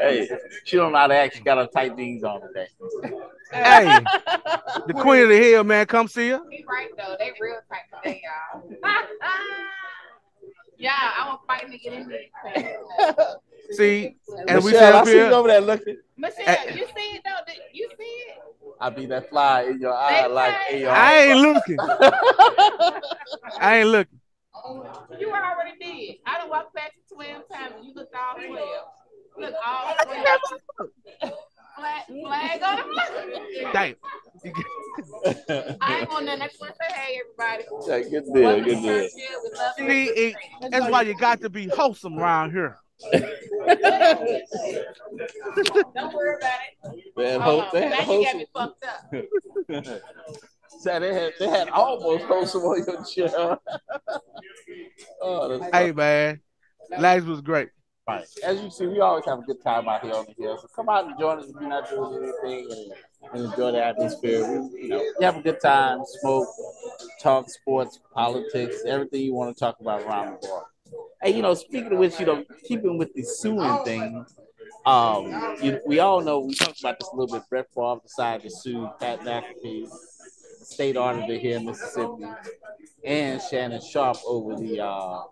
hey, 0.00 0.28
she 0.64 0.76
don't 0.76 0.92
know 0.92 0.98
how 0.98 1.06
to 1.06 1.14
act. 1.14 1.36
She 1.36 1.42
got 1.42 1.58
her 1.58 1.66
tight 1.66 1.96
jeans 1.96 2.24
on 2.24 2.40
today. 2.42 2.68
hey, 3.52 3.98
the 4.86 4.94
queen 4.94 5.22
of 5.22 5.28
the 5.30 5.38
hill, 5.38 5.64
man, 5.64 5.86
come 5.86 6.08
see 6.08 6.28
her. 6.28 6.42
He 6.50 6.64
right 6.68 6.88
though. 6.96 7.16
They 7.18 7.32
real 7.40 7.56
tight 7.68 8.02
today, 8.02 8.22
y'all. 8.22 8.62
yeah, 10.78 10.92
I 11.18 11.28
was 11.28 11.40
fighting 11.46 11.70
to 11.72 11.78
get 11.78 11.92
in 11.92 12.10
here. 12.10 12.76
See, 13.72 14.16
and 14.48 14.64
we 14.64 14.70
sit 14.72 14.82
I 14.82 14.90
up 14.92 15.06
see 15.06 15.16
you 15.16 15.24
over 15.24 15.48
there 15.48 15.60
looking. 15.60 15.98
Michelle, 16.16 16.56
you 16.74 16.86
see 16.86 17.16
it 17.16 17.22
though? 17.24 17.52
You 17.74 17.88
see 17.98 18.04
it? 18.04 18.38
I 18.80 18.88
be 18.90 19.04
that 19.06 19.28
fly 19.28 19.62
in 19.64 19.80
your 19.80 19.92
eye, 19.92 20.22
They 20.22 20.28
like 20.32 20.54
say- 20.68 20.74
in 20.76 20.80
your 20.82 20.90
I 20.90 21.14
ain't 21.16 21.40
looking. 21.40 21.78
I 23.60 23.78
ain't 23.80 23.88
looking. 23.88 24.20
You 25.20 25.28
were 25.30 25.36
already 25.36 25.72
dead. 25.80 26.16
I 26.26 26.38
done 26.38 26.48
walked 26.48 26.74
past 26.74 26.92
you 27.10 27.16
12 27.16 27.48
times 27.52 27.74
and 27.76 27.84
you 27.86 27.92
looked 27.94 28.14
all 28.14 28.34
12. 28.36 28.58
Look 29.38 29.54
all 29.66 29.94
12. 30.04 31.32
Flag, 31.76 32.02
flag 32.06 32.62
on 32.62 32.76
the 32.76 32.94
flag. 32.94 33.72
Damn. 33.72 33.94
I 35.26 36.00
ain't 36.00 36.10
on 36.10 36.24
nothing. 36.24 36.42
I 36.42 36.46
just 36.46 36.60
want 36.60 36.74
to 36.74 36.78
say 36.80 36.94
hey, 36.94 37.20
everybody. 37.20 37.64
Yeah, 37.86 38.00
good 38.08 38.24
deal, 38.32 38.42
Welcome 38.42 38.64
good 38.64 38.76
to 38.76 38.82
deal. 38.82 39.02
Churchill. 39.02 39.40
We 39.42 39.50
love 39.58 39.72
you. 39.78 39.88
See, 39.88 40.04
it, 40.06 40.36
that's 40.70 40.90
why 40.90 41.02
you 41.02 41.14
got 41.14 41.40
to 41.40 41.50
be 41.50 41.68
wholesome 41.68 42.18
around 42.18 42.52
here. 42.52 42.78
Don't 43.10 43.22
worry 46.14 46.36
about 46.36 46.60
it. 46.84 47.14
They 47.16 47.32
had 47.32 47.40
Hold 47.40 47.64
uh, 47.64 47.70
They 47.72 47.88
had 47.88 48.06
Now 48.06 48.12
you 48.12 48.24
got 48.24 48.36
me 48.36 48.46
fucked 48.54 48.84
up. 48.84 50.00
So 50.80 51.00
they 51.00 51.12
had 51.12 51.32
they 51.40 51.48
had 51.48 51.68
almost 51.70 52.24
wholesome 52.24 52.62
on 52.62 52.84
your 52.86 53.04
chair. 53.04 53.58
oh, 55.22 55.58
that's 55.58 55.74
Hey, 55.74 55.92
man, 55.92 56.40
Lags 56.96 57.24
was 57.24 57.40
great. 57.40 57.70
Right. 58.06 58.24
As 58.44 58.60
you 58.62 58.70
see, 58.70 58.86
we 58.86 59.00
always 59.00 59.24
have 59.24 59.40
a 59.40 59.42
good 59.42 59.62
time 59.62 59.88
out 59.88 60.02
here 60.02 60.14
on 60.14 60.26
the 60.26 60.34
hill. 60.40 60.56
So 60.56 60.68
come 60.74 60.88
out 60.88 61.06
and 61.06 61.18
join 61.18 61.40
us 61.40 61.46
if 61.48 61.54
you're 61.60 61.68
not 61.68 61.90
doing 61.90 62.32
anything 62.44 62.90
and, 63.32 63.44
enjoy 63.44 63.72
the 63.72 63.84
atmosphere. 63.84 64.40
We, 64.46 64.82
you 64.82 64.88
know, 64.88 65.04
we 65.18 65.24
have 65.24 65.36
a 65.36 65.42
good 65.42 65.60
time, 65.60 66.00
smoke, 66.20 66.48
talk 67.22 67.50
sports, 67.50 68.00
politics, 68.12 68.82
everything 68.86 69.22
you 69.22 69.34
want 69.34 69.56
to 69.56 69.58
talk 69.58 69.80
about 69.80 70.02
around 70.02 70.38
the 70.40 70.48
bar. 70.48 70.66
Hey, 71.22 71.34
you 71.34 71.42
know, 71.42 71.54
speaking 71.54 71.92
of 71.92 71.98
which, 71.98 72.18
you 72.20 72.26
know, 72.26 72.44
keeping 72.64 72.96
with 72.96 73.12
the 73.14 73.22
suing 73.22 73.84
thing, 73.84 74.24
um, 74.86 75.56
you, 75.62 75.80
we 75.86 75.98
all 75.98 76.20
know 76.20 76.40
we 76.40 76.54
talked 76.54 76.80
about 76.80 76.98
this 76.98 77.08
a 77.12 77.16
little 77.16 77.38
bit. 77.38 77.48
Brett 77.50 77.66
Favre 77.74 78.00
decided 78.02 78.42
to 78.42 78.50
sue 78.50 78.88
Pat 79.00 79.20
McAfee, 79.20 79.88
state 80.62 80.96
auditor 80.96 81.38
here 81.38 81.56
in 81.58 81.66
Mississippi, 81.66 82.24
and 83.04 83.42
Shannon 83.42 83.80
Sharpe 83.82 84.18
over 84.26 84.54
the 84.56 84.80
uh, 84.80 85.22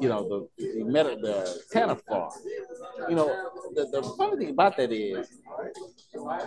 you 0.00 0.08
know, 0.08 0.48
the 0.58 0.64
the, 0.64 0.84
meta, 0.84 1.16
the 1.20 1.62
Tanner 1.70 1.94
farm. 1.94 2.30
You 3.08 3.14
know, 3.14 3.50
the, 3.74 3.86
the 3.86 4.02
funny 4.16 4.36
thing 4.36 4.50
about 4.50 4.76
that 4.78 4.92
is, 4.92 5.40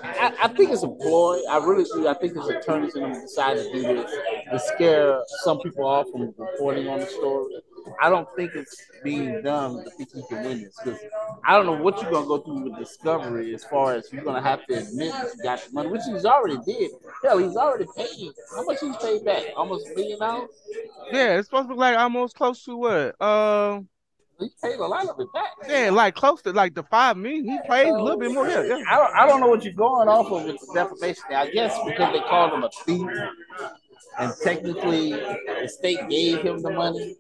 I, 0.04 0.34
I 0.44 0.48
think 0.50 0.72
it's 0.72 0.84
a 0.84 0.88
ploy. 0.88 1.40
I 1.50 1.58
really 1.58 1.84
do. 1.84 2.08
I 2.08 2.14
think 2.16 2.36
his 2.36 2.48
attorneys 2.48 2.96
and 2.96 3.14
them 3.14 3.22
decided 3.22 3.66
to 3.66 3.74
do 3.74 3.82
this 3.82 4.12
to 4.52 4.60
scare 4.76 5.20
some 5.44 5.60
people 5.60 5.86
off 5.86 6.08
from 6.12 6.34
reporting 6.38 6.88
on 6.88 7.00
the 7.00 7.06
story. 7.06 7.54
I 8.02 8.10
don't 8.10 8.28
think 8.36 8.56
it's 8.56 8.76
being 9.04 9.42
done 9.42 9.84
to 9.84 9.90
think 9.92 10.10
he 10.14 10.22
can 10.28 10.44
win 10.44 10.64
this 10.64 10.78
because 10.84 11.00
I 11.46 11.56
don't 11.56 11.66
know 11.66 11.82
what 11.82 12.02
you're 12.02 12.12
gonna 12.12 12.28
go 12.28 12.40
through 12.40 12.70
with 12.70 12.78
discovery 12.78 13.54
as 13.54 13.64
far 13.64 13.96
as 13.96 14.12
you're 14.12 14.24
gonna 14.24 14.42
have 14.42 14.66
to 14.68 14.74
admit 14.76 15.12
that 15.12 15.36
you 15.38 15.44
got 15.44 15.60
the 15.60 15.74
money, 15.74 15.90
which 15.90 16.02
he's 16.06 16.26
already 16.26 16.58
did. 16.66 16.92
Hell, 17.24 17.38
he's 17.38 17.56
already 17.56 17.86
paid. 17.96 18.32
How 18.56 18.64
much 18.64 18.80
he's 18.82 18.98
paid 18.98 19.26
back? 19.26 19.44
Almost 19.56 19.88
a 19.88 19.96
million 19.96 20.20
dollars. 20.20 20.50
Yeah, 21.12 21.38
it's 21.38 21.48
supposed 21.48 21.70
to 21.70 21.74
be 21.74 21.80
like 21.80 21.98
almost 21.98 22.36
close 22.36 22.64
to 22.66 22.76
what? 22.76 23.16
Uh, 23.22 23.82
He 24.40 24.50
paid 24.64 24.76
a 24.80 24.88
lot 24.88 25.08
of 25.08 25.20
it 25.20 25.28
back. 25.34 25.52
yeah, 25.68 25.90
like 25.90 26.16
close 26.16 26.42
to 26.44 26.54
like 26.54 26.74
the 26.74 26.84
five 26.84 27.18
million. 27.18 27.46
He 27.46 27.60
paid 27.68 27.88
a 27.90 28.02
little 28.02 28.20
bit 28.20 28.32
more. 28.32 28.48
Yeah, 28.48 28.64
yeah. 28.64 28.84
I 28.90 28.96
don't, 28.96 29.16
I 29.16 29.28
don't 29.28 29.42
know 29.42 29.48
what 29.48 29.64
you're 29.64 29.74
going 29.74 30.08
off 30.08 30.32
of 30.32 30.46
with 30.46 30.60
the 30.62 30.74
defamation. 30.74 31.24
I 31.30 31.50
guess 31.50 31.78
because 31.86 32.14
they 32.14 32.22
called 32.22 32.54
him 32.54 32.64
a 32.64 32.70
thief, 32.86 33.10
and 34.20 34.34
technically 34.42 35.12
the 35.12 35.68
state 35.68 36.00
gave 36.10 36.42
him 36.42 36.62
the 36.62 36.72
money. 36.72 37.16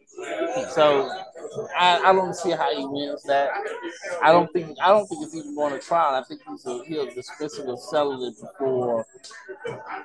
So 0.72 1.10
I, 1.78 2.00
I 2.10 2.14
don't 2.14 2.36
see 2.36 2.52
how 2.52 2.76
he 2.76 2.86
wins 2.86 3.24
that. 3.24 3.50
I 4.22 4.32
don't 4.32 4.52
think 4.54 4.78
I 4.82 4.90
don't 4.90 5.08
think 5.08 5.24
it's 5.24 5.36
even 5.36 5.56
going 5.56 5.74
to 5.74 5.80
trial. 5.80 6.16
I 6.16 6.24
think 6.24 6.42
he's 6.50 6.66
a, 6.66 6.84
he'll 6.86 7.06
dismiss 7.14 7.58
it 7.58 7.68
or 7.68 7.78
settle 7.78 8.24
it 8.26 8.36
before 8.40 9.06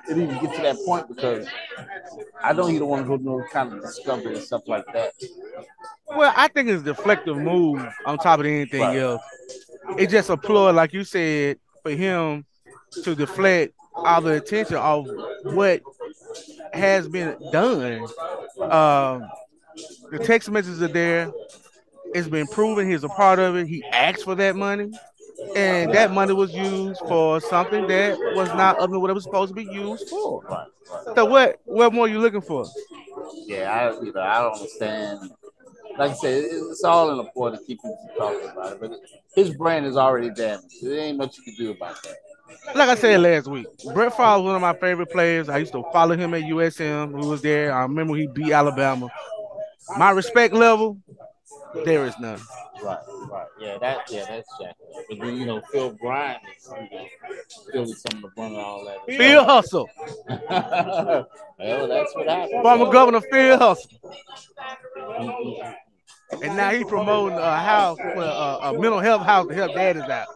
it 0.07 0.17
even 0.17 0.29
get 0.41 0.55
to 0.55 0.61
that 0.61 0.77
point 0.85 1.07
because 1.07 1.47
I 2.43 2.53
know 2.53 2.67
you 2.67 2.79
don't 2.79 2.89
want 2.89 3.03
to 3.03 3.07
go 3.07 3.17
through 3.17 3.39
no 3.39 3.45
kind 3.51 3.73
of 3.73 3.81
discovery 3.81 4.35
and 4.35 4.43
stuff 4.43 4.63
like 4.67 4.85
that. 4.93 5.13
Well, 6.07 6.33
I 6.35 6.47
think 6.47 6.69
it's 6.69 6.87
a 6.87 6.93
deflective 6.93 7.41
move 7.41 7.85
on 8.05 8.17
top 8.19 8.39
of 8.39 8.45
anything 8.45 8.81
Right. 8.81 8.97
else. 8.97 9.21
It's 9.97 10.11
just 10.11 10.29
a 10.29 10.37
ploy, 10.37 10.71
like 10.71 10.93
you 10.93 11.03
said, 11.03 11.59
for 11.83 11.91
him 11.91 12.45
to 13.03 13.15
deflect 13.15 13.73
all 13.95 14.21
the 14.21 14.33
attention 14.33 14.77
of 14.77 15.07
what 15.43 15.81
has 16.73 17.07
been 17.07 17.35
done. 17.51 18.07
Um, 18.59 19.29
the 20.11 20.19
text 20.19 20.49
messages 20.49 20.81
are 20.81 20.87
there. 20.87 21.31
It's 22.13 22.27
been 22.29 22.47
proven 22.47 22.89
he's 22.89 23.03
a 23.03 23.09
part 23.09 23.39
of 23.39 23.55
it. 23.55 23.67
He 23.67 23.83
asked 23.91 24.23
for 24.23 24.35
that 24.35 24.55
money. 24.55 24.91
and 25.55 25.93
that 25.93 26.11
money 26.11 26.33
was 26.33 26.53
used 26.53 26.99
for 27.07 27.39
something 27.41 27.87
that 27.87 28.17
was 28.35 28.47
not 28.49 28.77
of 28.79 28.89
what 28.91 29.09
it 29.09 29.13
was 29.13 29.23
supposed 29.23 29.49
to 29.49 29.55
be 29.55 29.63
used 29.65 30.09
for. 30.09 30.41
Right, 30.43 30.67
right. 30.89 31.15
So 31.15 31.25
what 31.25 31.59
what 31.65 31.93
more 31.93 32.05
are 32.05 32.09
you 32.09 32.19
looking 32.19 32.41
for? 32.41 32.65
Yeah, 33.47 33.71
I 33.71 34.03
you 34.03 34.13
know 34.13 34.21
I 34.21 34.41
don't 34.41 34.53
understand. 34.55 35.31
Like 35.97 36.11
I 36.11 36.13
said, 36.13 36.43
it's 36.45 36.83
all 36.83 37.11
in 37.11 37.17
the 37.17 37.25
point 37.25 37.55
to 37.55 37.61
keep 37.65 37.81
people 37.81 38.09
talking 38.17 38.49
about 38.49 38.73
it. 38.73 38.81
But 38.81 38.99
his 39.33 39.53
brand 39.55 39.85
is 39.85 39.95
already 39.95 40.29
damaged. 40.29 40.75
There 40.81 40.99
ain't 40.99 41.17
much 41.17 41.37
you 41.37 41.43
can 41.43 41.55
do 41.55 41.71
about 41.71 42.01
that. 42.03 42.15
Like 42.75 42.89
I 42.89 42.95
said 42.95 43.19
last 43.21 43.47
week, 43.47 43.65
Brett 43.93 44.11
Favre 44.11 44.37
was 44.37 44.43
one 44.43 44.55
of 44.55 44.61
my 44.61 44.73
favorite 44.73 45.09
players. 45.11 45.47
I 45.49 45.57
used 45.59 45.71
to 45.71 45.83
follow 45.93 46.15
him 46.17 46.33
at 46.33 46.43
USM. 46.43 47.21
He 47.21 47.27
was 47.27 47.41
there. 47.41 47.73
I 47.73 47.83
remember 47.83 48.15
he 48.15 48.27
beat 48.27 48.51
Alabama. 48.51 49.07
My 49.97 50.11
respect 50.11 50.53
level, 50.53 50.97
there 51.83 52.05
is 52.05 52.17
none. 52.19 52.39
Right, 52.83 52.97
right. 53.29 53.47
Yeah, 53.59 53.77
that 53.79 54.11
yeah, 54.11 54.25
that's 54.27 54.49
Jack. 54.59 54.75
But 55.09 55.19
then 55.19 55.37
you 55.37 55.45
know, 55.45 55.61
Phil 55.71 55.91
Bryant 55.91 56.41
is 56.57 56.69
you 56.91 56.97
know, 56.97 57.07
Philly 57.71 57.93
some 57.93 58.17
of 58.17 58.21
the 58.21 58.27
brunt 58.35 58.53
of 58.53 58.59
all 58.59 58.85
that. 58.85 59.05
Phil 59.17 59.43
Hustle, 59.43 59.89
well, 60.27 61.87
that's 61.87 62.15
what 62.15 62.27
happened. 62.27 62.61
former 62.61 62.91
Governor 62.91 63.21
Phil 63.21 63.57
Hustle, 63.57 63.91
mm-hmm. 64.97 66.43
and 66.43 66.57
now 66.57 66.71
he 66.71 66.83
promoting 66.83 67.37
a 67.37 67.57
house 67.57 67.97
for 67.97 68.13
a, 68.15 68.59
a 68.61 68.73
mental 68.73 68.99
health 68.99 69.23
house 69.23 69.47
to 69.47 69.53
help 69.53 69.73
daddies 69.73 70.03
out. 70.03 70.27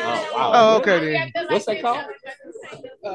Oh, 0.00 0.32
wow. 0.34 0.52
Oh, 0.54 0.76
okay 0.78 1.12
then. 1.34 1.46
What's 1.48 1.66
that 1.66 1.82
called? 1.82 2.04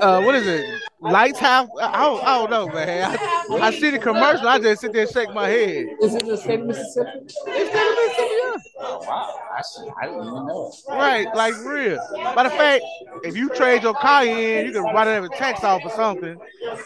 Uh, 0.01 0.21
what 0.21 0.35
is 0.35 0.47
it? 0.47 0.81
Lights 0.99 1.39
House? 1.39 1.69
I 1.81 2.03
don't, 2.03 2.23
I 2.23 2.37
don't 2.39 2.49
know, 2.49 2.67
man. 2.67 3.17
I, 3.51 3.67
I 3.67 3.71
see 3.71 3.89
the 3.89 3.99
commercial. 3.99 4.47
I 4.47 4.59
just 4.59 4.81
sit 4.81 4.93
there 4.93 5.03
and 5.03 5.11
shake 5.11 5.33
my 5.33 5.49
head. 5.49 5.85
Is 6.01 6.15
it 6.15 6.25
the 6.25 6.37
state 6.37 6.61
of 6.61 6.67
Mississippi? 6.67 7.09
It's 7.25 7.35
still 7.35 7.95
Mississippi, 7.95 8.35
yeah. 8.41 8.53
Oh, 8.79 8.99
wow. 9.05 9.35
I, 9.55 9.61
see. 9.61 9.87
I 10.01 10.05
didn't 10.05 10.21
even 10.21 10.45
know. 10.47 10.71
Right, 10.89 11.27
like 11.35 11.53
real. 11.65 11.99
Matter 12.13 12.49
of 12.49 12.53
fact, 12.53 12.83
if 13.23 13.35
you 13.35 13.49
trade 13.49 13.83
your 13.83 13.93
car 13.93 14.25
in, 14.25 14.65
you 14.65 14.71
can 14.71 14.83
write 14.83 15.07
it 15.07 15.23
a 15.23 15.29
tax 15.29 15.63
off 15.63 15.81
or 15.83 15.91
something. 15.91 16.37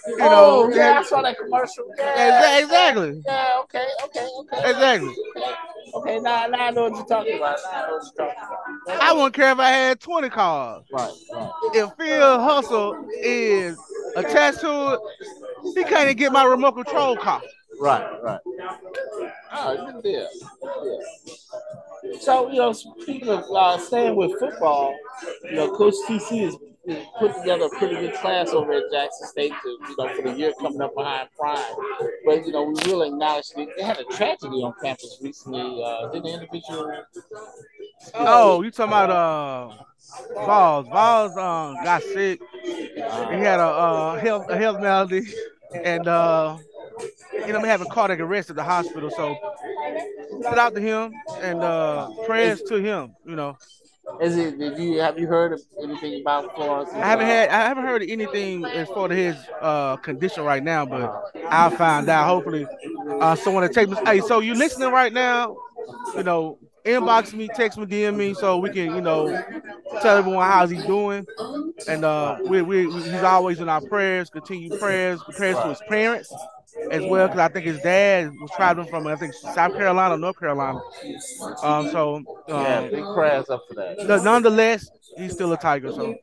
You 0.07 0.17
know, 0.17 0.29
oh, 0.29 0.71
yeah, 0.73 0.99
I 0.99 1.03
saw 1.03 1.21
that 1.21 1.37
commercial. 1.37 1.85
Yeah, 1.97 2.59
exactly, 2.59 3.21
yeah 3.25 3.59
okay, 3.61 3.85
okay, 4.05 4.27
okay. 4.39 4.69
exactly. 4.69 5.09
Okay, 5.09 5.53
now, 6.21 6.47
now 6.47 6.67
I 6.67 6.71
know 6.71 6.83
what 6.89 6.95
you're 6.95 7.05
talking 7.05 7.37
about. 7.37 7.59
Now 7.63 7.83
I 7.83 7.87
know 7.87 7.97
what 7.97 8.03
you're 8.17 8.27
talking 8.27 8.43
about. 8.87 9.01
I 9.01 9.13
wouldn't 9.13 9.33
care 9.33 9.51
if 9.51 9.59
I 9.59 9.69
had 9.69 9.99
20 9.99 10.29
cars. 10.29 10.85
Right, 10.91 11.13
right. 11.33 11.51
If 11.73 11.91
Phil 11.97 12.39
Hustle 12.39 13.09
is 13.21 13.77
attached 14.15 14.61
to 14.61 14.93
it, 14.93 14.99
he 15.75 15.83
can't 15.83 16.05
even 16.05 16.17
get 16.17 16.31
my 16.31 16.43
remote 16.45 16.73
control 16.73 17.17
car. 17.17 17.41
Right, 17.79 18.23
right. 18.23 18.39
Oh, 19.53 19.91
good 19.91 20.03
deal. 20.03 20.27
So, 22.19 22.49
you 22.49 22.57
know, 22.57 22.73
speaking 22.73 23.29
of 23.29 23.43
uh, 23.53 23.77
staying 23.77 24.15
with 24.15 24.37
football, 24.39 24.95
you 25.43 25.55
know, 25.55 25.75
Coach 25.75 25.95
TC 26.07 26.45
has 26.45 26.55
has 26.87 27.05
put 27.19 27.35
together 27.35 27.65
a 27.65 27.69
pretty 27.69 27.95
good 27.95 28.13
class 28.15 28.49
over 28.49 28.73
at 28.73 28.83
Jackson 28.91 29.27
State 29.27 29.53
to, 29.63 29.69
you 29.69 29.95
know, 29.97 30.15
for 30.15 30.21
the 30.23 30.33
year 30.33 30.53
coming 30.59 30.81
up 30.81 30.95
behind 30.95 31.29
Prime. 31.37 31.63
But, 32.25 32.45
you 32.45 32.51
know, 32.51 32.63
we 32.63 32.73
really 32.91 33.09
acknowledge 33.09 33.49
that 33.55 33.67
they 33.77 33.83
had 33.83 33.97
a 33.99 34.03
tragedy 34.05 34.63
on 34.63 34.73
campus 34.81 35.19
recently. 35.21 35.83
Uh, 35.83 36.09
did 36.11 36.23
the 36.23 36.29
individual. 36.29 37.03
Oh, 38.13 38.61
you 38.61 38.71
talking 38.71 38.89
about 38.91 39.09
uh 39.09 39.83
Vols. 40.45 40.87
Vols 40.87 41.37
um 41.37 41.83
got 41.83 42.03
sick. 42.03 42.39
He 42.63 42.71
had 42.71 43.59
a 43.59 43.63
uh 43.63 44.15
health 44.19 44.49
a 44.49 44.57
health 44.57 44.79
malady 44.79 45.27
and 45.73 46.07
uh 46.07 46.57
you 47.45 47.53
know, 47.53 47.61
having 47.63 47.89
cardiac 47.89 48.19
arrest 48.19 48.49
at 48.49 48.55
the 48.55 48.63
hospital. 48.63 49.09
So 49.09 49.35
shout 50.43 50.57
out 50.57 50.75
to 50.75 50.81
him 50.81 51.13
and 51.41 51.63
uh 51.63 52.09
prayers 52.25 52.61
to 52.63 52.75
him, 52.75 53.15
you 53.25 53.35
know. 53.35 53.57
Is 54.21 54.35
it? 54.35 54.57
Did 54.57 54.77
you 54.79 54.99
have 54.99 55.19
you 55.19 55.27
heard 55.27 55.59
anything 55.81 56.21
about 56.21 56.55
Florence? 56.55 56.89
I 56.93 56.97
haven't 56.97 57.27
had 57.27 57.49
I 57.49 57.67
haven't 57.67 57.83
heard 57.83 58.03
anything 58.03 58.65
as 58.65 58.87
far 58.87 59.11
as 59.11 59.17
his 59.17 59.35
uh 59.61 59.97
condition 59.97 60.43
right 60.43 60.63
now, 60.63 60.85
but 60.85 61.13
I'll 61.49 61.69
find 61.69 62.09
out. 62.09 62.27
Hopefully, 62.27 62.65
uh 63.21 63.35
someone 63.35 63.67
to 63.67 63.73
take 63.73 63.89
me. 63.89 63.97
Hey, 64.05 64.21
so 64.21 64.39
you 64.39 64.55
listening 64.55 64.91
right 64.91 65.13
now? 65.13 65.55
You 66.15 66.23
know, 66.23 66.57
inbox 66.83 67.33
me, 67.33 67.47
text 67.47 67.77
me, 67.77 67.85
DM 67.85 68.15
me, 68.15 68.33
so 68.33 68.57
we 68.57 68.71
can 68.71 68.95
you 68.95 69.01
know 69.01 69.27
tell 70.01 70.17
everyone 70.17 70.45
how's 70.47 70.71
he 70.71 70.81
doing. 70.81 71.25
And 71.87 72.03
uh, 72.03 72.39
we 72.45 72.61
we 72.63 72.91
he's 72.91 73.23
always 73.23 73.59
in 73.59 73.69
our 73.69 73.81
prayers. 73.81 74.29
Continue 74.29 74.77
prayers, 74.77 75.21
prayers 75.35 75.57
to 75.57 75.69
his 75.69 75.81
parents 75.87 76.33
as 76.91 77.05
well, 77.05 77.27
because 77.27 77.39
I 77.39 77.47
think 77.49 77.65
his 77.65 77.81
dad 77.81 78.31
was 78.39 78.51
traveling 78.51 78.87
from 78.87 79.07
I 79.07 79.15
think 79.15 79.33
South 79.33 79.73
Carolina, 79.75 80.17
North 80.17 80.39
Carolina. 80.39 80.79
Um, 81.61 81.87
so 81.87 82.23
Yeah, 82.47 82.79
um, 82.79 82.91
big 82.91 83.03
prayers 83.13 83.49
up 83.49 83.63
for 83.67 83.73
that. 83.75 84.23
nonetheless, 84.23 84.89
he's 85.15 85.33
still 85.33 85.51
a 85.53 85.57
tiger. 85.57 85.91
So. 85.91 86.15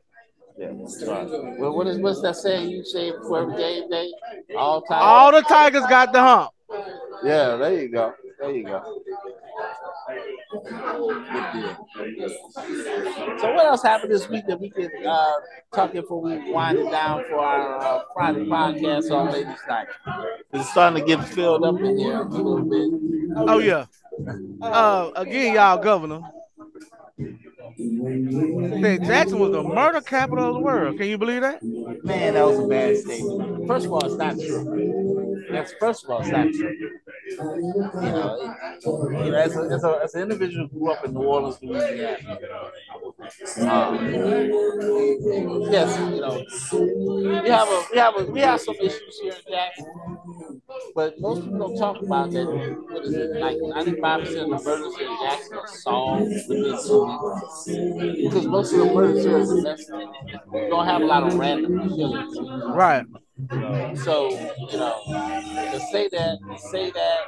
Yeah, 0.57 0.67
right. 0.67 1.27
Well, 1.59 1.75
what 1.75 1.85
is 1.87 1.97
what's 1.97 2.21
that 2.21 2.37
saying 2.37 2.69
you 2.69 2.83
say 2.85 3.11
for 3.27 3.41
every 3.41 3.57
game 3.57 3.89
day? 3.89 4.09
All 4.55 4.81
time. 4.81 5.01
All 5.01 5.31
the 5.31 5.41
Tigers 5.41 5.85
got 5.87 6.13
the 6.13 6.21
hump. 6.21 6.51
Yeah, 7.23 7.57
there 7.57 7.81
you 7.81 7.89
go. 7.89 8.13
There 8.39 8.51
you 8.51 8.63
go. 8.63 9.01
Good 10.53 11.53
deal. 11.53 11.87
Good 11.97 12.15
deal. 12.15 12.29
So 13.39 13.53
what 13.53 13.65
else 13.65 13.83
happened 13.83 14.11
this 14.11 14.29
week 14.29 14.45
that 14.47 14.59
we 14.59 14.69
can 14.69 14.89
uh, 15.05 15.31
talk 15.73 15.91
before 15.93 16.21
we 16.21 16.51
wind 16.51 16.77
it 16.79 16.89
down 16.91 17.23
for 17.29 17.39
our 17.39 17.79
uh, 17.79 18.03
Friday 18.13 18.45
podcast 18.45 19.11
on 19.11 19.31
ladies 19.33 19.57
night? 19.67 19.87
It's 20.55 20.69
starting 20.69 21.01
to 21.01 21.07
get 21.07 21.23
filled 21.27 21.63
up 21.63 21.79
in 21.79 21.97
here 21.97 22.21
a 22.21 22.23
little 22.23 22.61
bit. 22.63 22.89
Oh 23.35 23.59
yeah. 23.59 23.85
Uh, 24.61 25.11
again, 25.15 25.55
y'all, 25.55 25.77
Governor. 25.77 26.21
Said 27.77 29.03
Jackson 29.03 29.39
was 29.39 29.51
the 29.51 29.63
murder 29.63 29.99
capital 29.99 30.47
of 30.47 30.53
the 30.55 30.61
world. 30.61 30.97
Can 30.97 31.07
you 31.07 31.17
believe 31.17 31.41
that? 31.41 31.61
Man, 31.61 32.35
that 32.35 32.45
was 32.45 32.59
a 32.59 32.67
bad 32.67 32.97
statement. 32.97 33.67
First 33.67 33.85
of 33.87 33.93
all, 33.93 34.05
it's 34.05 34.15
not 34.15 34.35
true. 34.35 35.43
That's 35.51 35.73
first 35.73 36.05
of 36.05 36.11
all, 36.11 36.21
it's 36.21 36.29
not 36.29 36.47
true. 36.53 36.75
You 37.27 37.37
know, 37.37 38.35
it, 38.35 39.25
you 39.25 39.31
know, 39.31 39.37
as, 39.37 39.55
a, 39.57 39.61
as, 39.61 39.83
a, 39.83 39.99
as 40.03 40.15
an 40.15 40.21
individual 40.21 40.67
who 40.67 40.79
grew 40.79 40.91
up 40.91 41.03
in 41.03 41.13
New 41.13 41.23
Orleans, 41.23 41.57
Louisiana, 41.61 42.37
um, 43.61 43.95
yes, 45.71 45.99
you 45.99 46.21
know, 46.21 46.45
we 47.43 47.49
have 47.49 47.67
a 47.67 47.83
we 47.91 47.97
have 47.97 48.15
a 48.17 48.23
we 48.31 48.39
have 48.41 48.61
some 48.61 48.75
issues 48.75 49.19
here 49.21 49.33
in 49.33 49.51
Jackson, 49.51 49.85
but 50.93 51.19
most 51.19 51.43
people 51.43 51.59
don't 51.59 51.77
talk 51.77 52.01
about 52.01 52.31
that. 52.31 52.45
What 52.45 53.03
is 53.05 53.13
it? 53.13 53.35
Like 53.37 53.57
ninety 53.59 53.99
five 53.99 54.21
percent 54.21 54.53
of 54.53 54.63
the 54.63 54.69
murders 54.69 54.95
in 54.99 55.17
Jackson 55.23 55.57
are 55.57 55.67
solved 55.67 56.31
within 56.47 56.77
two 56.85 57.93
weeks 57.93 58.21
because 58.23 58.47
most 58.47 58.73
of 58.73 58.79
the 58.79 58.85
murders 58.93 59.25
are 59.25 59.45
domestic. 59.45 59.95
You 60.53 60.69
don't 60.69 60.85
have 60.85 61.01
a 61.01 61.05
lot 61.05 61.23
of 61.23 61.35
random 61.35 61.89
killings. 61.89 62.37
Right. 62.73 63.05
So, 63.97 64.29
you 64.29 64.77
know, 64.77 65.01
to 65.05 65.79
say 65.91 66.07
that, 66.09 66.37
to 66.49 66.57
say 66.57 66.89
that, 66.91 67.27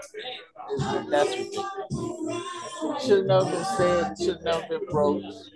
is, 0.74 1.10
that's 1.10 1.32
ridiculous. 1.32 3.06
Should 3.06 3.18
have 3.18 3.26
never 3.26 3.46
been 3.46 3.66
said, 3.78 4.16
should 4.18 4.36
have 4.36 4.44
never 4.44 4.68
been 4.70 4.86
broached, 4.90 5.52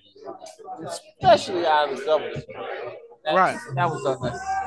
especially 0.86 1.65
out 1.65 1.89
of 1.91 2.00
the 2.00 2.05
governor's 2.05 2.43
mouth. 2.53 2.93
That, 3.24 3.36
Right. 3.36 3.57
That 3.75 3.89
was 3.89 4.03
unnecessary. 4.03 4.57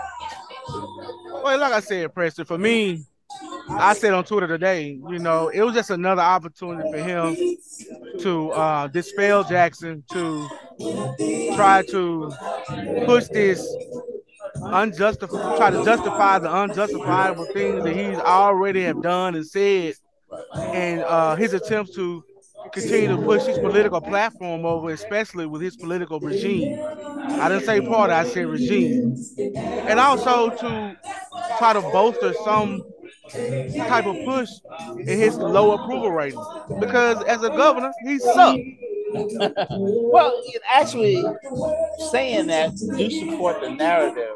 Well, 1.43 1.59
like 1.59 1.73
I 1.73 1.81
said, 1.81 2.15
Preston, 2.15 2.45
for 2.47 2.57
me, 2.57 3.05
I 3.69 3.95
said 3.95 4.13
on 4.13 4.25
Twitter 4.25 4.47
today, 4.47 5.01
you 5.09 5.19
know, 5.19 5.49
it 5.49 5.63
was 5.63 5.75
just 5.75 5.91
another 5.91 6.23
opportunity 6.23 6.91
for 6.91 6.99
him 6.99 7.37
to 8.21 8.51
uh, 8.53 8.87
dispel 8.89 9.45
Jackson, 9.45 10.05
to 10.13 10.49
try 11.55 11.83
to 11.91 12.33
push 13.07 13.27
this 13.29 13.67
unjustified, 14.57 15.57
try 15.57 15.71
to 15.71 15.85
justify 15.85 16.39
the 16.39 16.51
unjustifiable 16.51 17.47
things 17.47 17.85
that 17.85 17.95
he's 17.97 18.19
already 18.19 18.83
have 18.83 19.03
done 19.03 19.35
and 19.35 19.47
said, 19.47 19.95
and 20.57 21.01
uh, 21.01 21.35
his 21.37 21.55
attempts 21.55 21.95
to 21.95 22.25
continue 22.73 23.09
to 23.09 23.19
push 23.19 23.45
his 23.45 23.59
political 23.59 24.01
platform 24.01 24.65
over, 24.65 24.91
especially 24.91 25.47
with 25.47 25.63
his 25.63 25.77
political 25.77 26.21
regime. 26.21 26.79
I 27.41 27.49
didn't 27.49 27.65
say 27.65 27.81
party, 27.81 28.13
I 28.13 28.25
said 28.25 28.47
regime. 28.47 29.17
And 29.59 30.01
also 30.01 30.51
to 30.51 30.97
try 31.59 31.73
to 31.73 31.81
bolster 31.81 32.33
some 32.45 32.83
type 33.31 34.07
of 34.07 34.17
push 34.25 34.51
in 34.99 35.19
his 35.19 35.37
low 35.37 35.73
approval 35.73 36.11
rating. 36.11 36.43
Because 36.81 37.23
as 37.25 37.43
a 37.43 37.49
governor, 37.51 37.93
he 38.05 38.19
sucked. 38.19 38.61
Well, 39.71 40.43
actually, 40.69 41.25
saying 42.11 42.49
that 42.49 42.75
do 42.77 43.11
support 43.11 43.61
the 43.61 43.71
narrative 43.71 44.35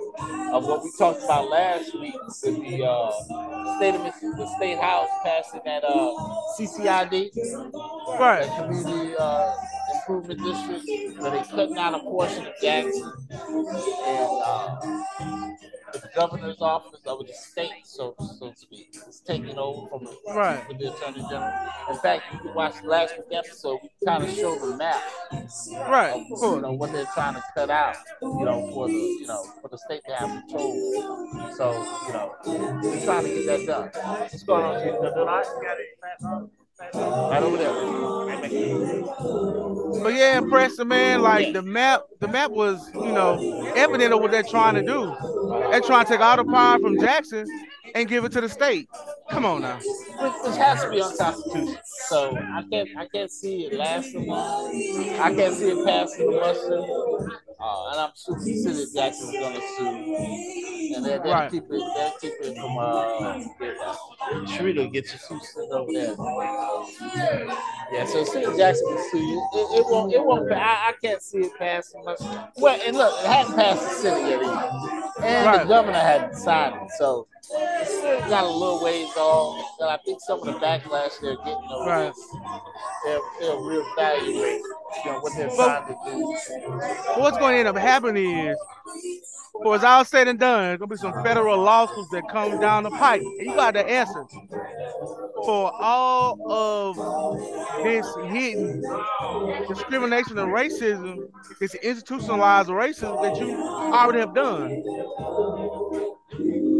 of 0.52 0.66
what 0.66 0.84
we 0.84 0.90
talked 0.98 1.22
about 1.24 1.48
last 1.50 1.92
week 1.98 2.14
with 2.14 2.40
the 2.42 2.84
uh, 2.84 3.76
state 3.76 3.94
of 3.94 4.02
Mississippi, 4.02 4.36
the 4.36 4.56
state 4.56 4.78
house 4.78 5.08
passing 5.24 5.60
that 5.64 5.84
uh, 5.84 6.12
CCID, 6.58 7.30
Right. 8.20 8.46
that 8.46 8.56
community 8.66 9.14
uh, 9.18 9.54
improvement 9.94 10.40
district, 10.42 11.20
where 11.20 11.30
they 11.32 11.42
cutting 11.50 11.76
out 11.78 11.94
a 11.94 11.98
portion 12.00 12.46
of 12.46 12.52
Jackson, 12.62 13.12
and 13.32 14.42
uh, 14.44 15.56
the 15.92 16.10
governor's 16.14 16.60
office 16.60 17.00
of 17.06 17.26
the 17.26 17.32
state, 17.32 17.84
so 17.84 18.14
so 18.38 18.50
to 18.50 18.56
speak, 18.56 18.96
is 19.08 19.20
taking 19.20 19.58
over 19.58 19.88
from 19.88 20.04
the, 20.04 20.16
Right. 20.34 20.62
from 20.66 20.78
the 20.78 20.92
attorney 20.92 21.24
general. 21.30 21.52
In 21.90 21.98
fact, 21.98 22.24
you 22.32 22.38
can 22.40 22.54
watch 22.54 22.80
the 22.82 22.88
last 22.88 23.16
week 23.16 23.26
episode. 23.32 23.78
We 23.82 23.90
kind 24.06 24.24
of 24.24 24.30
show 24.30 24.58
the 24.58 24.76
map 24.76 25.02
Right. 25.88 26.10
of 26.12 26.20
Of 26.32 26.54
you 26.56 26.60
know 26.60 26.72
what 26.72 26.92
they're 26.92 27.04
trying 27.14 27.34
to 27.34 27.42
cut 27.54 27.70
out, 27.70 27.96
you 28.22 28.44
know, 28.44 28.70
for 28.74 28.88
the 28.88 28.94
you 28.94 29.26
know 29.26 29.42
for 29.62 29.68
the 29.68 29.78
state 29.78 30.02
to 30.06 30.14
have 30.14 30.28
control. 30.28 31.52
So 31.56 31.72
you 32.06 32.12
know, 32.12 32.34
we're 32.82 33.04
trying 33.04 33.24
to 33.24 33.30
get 33.34 33.46
that 33.46 33.66
done. 33.66 33.90
What's 34.20 34.42
going 34.42 34.64
on, 34.64 34.82
Chief? 34.82 34.92
You 34.94 35.00
doing 35.00 35.18
all 35.18 35.26
right? 35.26 35.46
Right 36.94 37.42
over 37.42 37.56
there. 37.56 38.27
But 40.02 40.14
yeah, 40.14 40.38
impressive, 40.38 40.86
man, 40.86 41.22
like 41.22 41.52
the 41.52 41.62
map, 41.62 42.02
the 42.20 42.28
map 42.28 42.50
was, 42.50 42.90
you 42.94 43.12
know, 43.12 43.72
evident 43.76 44.12
of 44.12 44.20
what 44.20 44.30
they're 44.30 44.42
trying 44.42 44.74
to 44.74 44.82
do. 44.82 45.14
They're 45.70 45.80
trying 45.80 46.04
to 46.06 46.12
take 46.12 46.20
all 46.20 46.36
the 46.36 46.44
power 46.44 46.78
from 46.78 46.98
Jackson 46.98 47.46
and 47.94 48.08
give 48.08 48.24
it 48.24 48.32
to 48.32 48.40
the 48.40 48.48
state. 48.48 48.88
Come 49.30 49.44
on 49.44 49.62
now. 49.62 49.76
which, 49.76 50.56
has 50.56 50.82
to 50.82 50.90
be 50.90 51.02
unconstitutional. 51.02 51.76
So 52.08 52.36
I 52.36 52.64
can't 52.70 52.88
I 52.96 53.06
can't 53.08 53.30
see 53.30 53.66
it 53.66 53.74
lasting 53.74 54.26
long. 54.26 54.68
I 55.20 55.34
can't 55.34 55.54
see 55.54 55.70
it 55.70 55.86
passing 55.86 56.30
the 56.30 56.40
muster. 56.40 57.38
Uh, 57.60 57.90
and 57.90 58.00
I'm 58.00 58.10
sure 58.16 58.38
City 58.38 58.82
of 58.82 58.92
Jackson 58.94 59.34
is 59.34 59.40
gonna 59.40 59.60
sue. 59.76 60.77
And 60.94 61.04
they'll, 61.04 61.22
they'll 61.22 61.32
Right. 61.34 61.50
keep 61.50 61.64
it 61.64 61.68
they'll 61.70 62.12
keep 62.20 62.32
it 62.40 62.56
from 62.58 62.78
uh 62.78 63.38
get, 63.60 63.76
Sharita 64.48 64.92
get 64.92 65.06
your 65.06 65.18
suit 65.18 65.42
sent 65.42 65.70
over 65.70 65.92
there. 65.92 66.14
Yeah, 67.92 68.04
so 68.04 68.20
of 68.20 68.56
Jackson 68.56 68.86
will 68.86 69.04
sue 69.10 69.18
you. 69.18 69.48
It, 69.54 69.80
it 69.80 69.86
won't 69.88 70.12
it 70.12 70.24
won't 70.24 70.50
I, 70.52 70.88
I 70.88 70.92
can't 71.02 71.22
see 71.22 71.38
it 71.38 71.52
passing 71.58 72.04
much. 72.04 72.18
Well 72.56 72.78
and 72.86 72.96
look, 72.96 73.14
it 73.22 73.26
hadn't 73.26 73.54
passed 73.54 73.82
the 73.82 73.90
city 73.90 74.20
yet 74.30 74.42
either. 74.42 75.24
And 75.24 75.46
Right. 75.46 75.62
the 75.62 75.68
governor 75.68 75.98
hadn't 75.98 76.34
signed 76.36 76.76
it. 76.76 76.90
So 76.98 77.26
it's 77.52 77.90
still 77.90 78.20
got 78.28 78.44
a 78.44 78.48
little 78.48 78.82
ways 78.84 79.08
off. 79.16 79.64
And 79.80 79.90
I 79.90 79.96
think 80.04 80.20
some 80.20 80.40
of 80.40 80.46
the 80.46 80.52
backlash 80.60 81.20
they're 81.20 81.36
getting 81.36 81.68
over 81.70 81.90
Right. 81.90 82.06
this, 82.14 82.36
they'll, 83.04 83.22
they'll 83.40 83.62
reevaluate 83.62 84.60
you 85.04 85.10
know, 85.10 85.20
what 85.20 85.32
they're 85.36 85.48
But- 85.56 85.86
trying 85.86 85.86
to 85.86 86.10
do. 87.14 87.20
What's 87.20 87.38
going 87.38 87.54
to 87.54 87.58
end 87.58 87.68
up 87.68 87.76
happening 87.76 88.38
is, 88.48 88.58
for 89.62 89.74
it's 89.74 89.84
all 89.84 90.04
said 90.04 90.28
and 90.28 90.38
done, 90.38 90.60
there's 90.62 90.78
gonna 90.78 90.88
be 90.88 90.96
some 90.96 91.22
federal 91.24 91.58
lawsuits 91.58 92.08
that 92.10 92.28
come 92.28 92.60
down 92.60 92.84
the 92.84 92.90
pipe. 92.90 93.22
You 93.22 93.54
got 93.54 93.74
the 93.74 93.84
answer 93.88 94.24
for 95.44 95.72
all 95.74 96.38
of 96.48 96.96
this 97.82 98.06
hidden 98.26 98.82
discrimination 99.66 100.38
and 100.38 100.52
racism, 100.52 101.28
this 101.60 101.74
institutionalized 101.74 102.68
racism 102.68 103.20
that 103.22 103.36
you 103.44 103.56
already 103.92 104.20
have 104.20 104.34
done. 104.34 104.82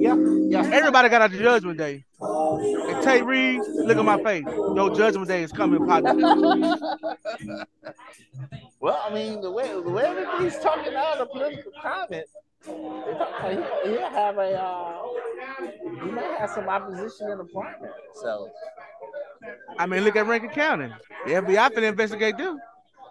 Yeah, 0.00 0.14
yeah. 0.48 0.70
Everybody 0.72 1.08
got 1.08 1.32
a 1.32 1.36
judgment 1.36 1.78
day. 1.78 2.04
And 2.20 3.02
Tate 3.02 3.24
Reeves, 3.24 3.66
look 3.68 3.96
at 3.98 4.04
my 4.04 4.22
face. 4.22 4.44
Your 4.46 4.94
judgment 4.94 5.26
day 5.28 5.42
is 5.42 5.52
coming 5.52 5.84
positive. 5.86 6.18
Well, 8.80 9.02
I 9.04 9.12
mean, 9.12 9.40
the 9.40 9.50
way 9.50 9.66
the 9.72 9.80
way 9.90 10.04
everybody's 10.04 10.56
talking 10.60 10.92
now, 10.92 11.16
the 11.16 11.26
political 11.26 11.72
climate, 11.80 12.28
they 12.64 12.70
talk 12.72 13.42
like 13.42 13.58
he, 13.84 13.90
he'll 13.90 14.08
have 14.10 14.38
a 14.38 14.52
uh, 14.54 15.02
he 16.04 16.10
might 16.12 16.38
have 16.38 16.50
some 16.50 16.68
opposition 16.68 17.28
in 17.28 17.38
the 17.38 17.44
primary. 17.44 17.90
So, 18.22 18.48
I 19.80 19.86
mean, 19.86 20.04
look 20.04 20.14
at 20.14 20.26
Rankin 20.28 20.50
County. 20.50 20.92
The 21.26 21.32
FBI 21.32 21.70
finna 21.70 21.88
investigate 21.88 22.36
them. 22.36 22.60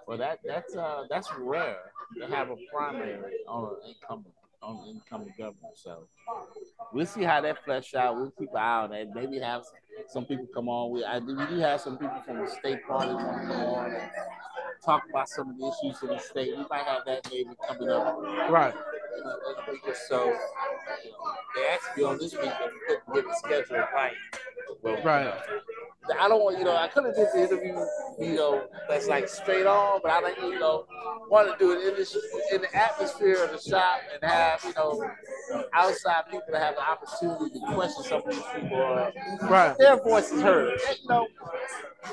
well, 0.07 0.17
that 0.17 0.39
that's 0.45 0.73
uh 0.77 1.03
that's 1.09 1.29
rare 1.37 1.79
to 2.21 2.27
have 2.33 2.49
a 2.49 2.55
primary 2.73 3.33
on 3.49 3.65
an 3.65 3.75
incumbent 3.89 4.33
on 4.61 4.87
incumbent 4.89 5.37
governor. 5.37 5.69
So, 5.75 6.07
we'll 6.93 7.05
see 7.05 7.23
how 7.23 7.41
that 7.41 7.63
flesh 7.63 7.93
out. 7.93 8.15
We'll 8.15 8.31
keep 8.31 8.49
an 8.51 8.57
eye 8.57 8.83
on 8.83 8.89
that. 8.91 9.13
Maybe 9.13 9.39
have 9.39 9.63
some 10.07 10.25
people 10.25 10.47
come 10.53 10.67
on. 10.69 10.91
We 10.91 11.03
I 11.03 11.19
do 11.19 11.35
we 11.35 11.45
do 11.47 11.57
have 11.59 11.81
some 11.81 11.97
people 11.97 12.21
from 12.25 12.39
the 12.39 12.47
state 12.47 12.85
party 12.87 13.13
want 13.13 13.41
to 13.41 13.47
come 13.47 13.61
on 13.63 13.91
and 13.93 14.11
talk 14.83 15.03
about 15.09 15.29
some 15.29 15.49
of 15.49 15.57
the 15.57 15.67
issues 15.67 16.01
in 16.03 16.09
the 16.09 16.19
state. 16.19 16.55
We 16.57 16.65
might 16.69 16.83
have 16.85 17.03
that 17.05 17.27
maybe 17.31 17.49
coming 17.67 17.89
up 17.89 18.17
Right. 18.49 18.73
in 18.73 19.23
a 19.23 19.71
week 19.71 19.81
or 19.87 19.95
so. 20.07 20.35
They 21.55 21.67
asked 21.67 21.97
me 21.97 22.03
on 22.03 22.17
this 22.17 22.33
week 22.33 22.43
if 22.45 22.71
we 23.07 23.13
couldn't 23.13 23.13
get 23.15 23.25
the 23.25 23.35
schedule 23.35 23.85
right. 23.93 24.13
Well, 24.81 25.01
Right. 25.03 25.33
I 26.19 26.27
don't 26.27 26.43
want, 26.43 26.57
you 26.57 26.63
know, 26.63 26.75
I 26.75 26.87
could 26.87 27.05
have 27.05 27.15
did 27.15 27.27
the 27.33 27.43
interview, 27.43 27.85
you 28.19 28.35
know, 28.35 28.67
that's 28.89 29.07
like 29.07 29.27
straight 29.27 29.65
on, 29.65 29.99
but 30.01 30.11
I 30.11 30.19
like, 30.19 30.37
you 30.37 30.59
know, 30.59 30.85
want 31.29 31.51
to 31.51 31.57
do 31.57 31.71
it 31.73 31.87
in 31.87 31.95
the, 31.95 32.55
in 32.55 32.61
the 32.61 32.75
atmosphere 32.75 33.43
of 33.43 33.51
the 33.51 33.59
shop 33.69 34.01
and 34.13 34.31
have, 34.31 34.63
you 34.63 34.73
know, 34.75 35.09
outside 35.73 36.23
people 36.31 36.51
to 36.51 36.59
have 36.59 36.75
the 36.75 36.81
opportunity 36.81 37.59
to 37.59 37.73
question 37.73 38.03
some 38.03 38.21
of 38.21 38.29
these 38.29 38.43
people. 38.53 38.77
Or 38.77 39.13
Right. 39.43 39.77
their 39.77 39.97
voices 39.97 40.41
heard. 40.41 40.79
And, 40.87 40.97
you 41.01 41.09
know, 41.09 41.27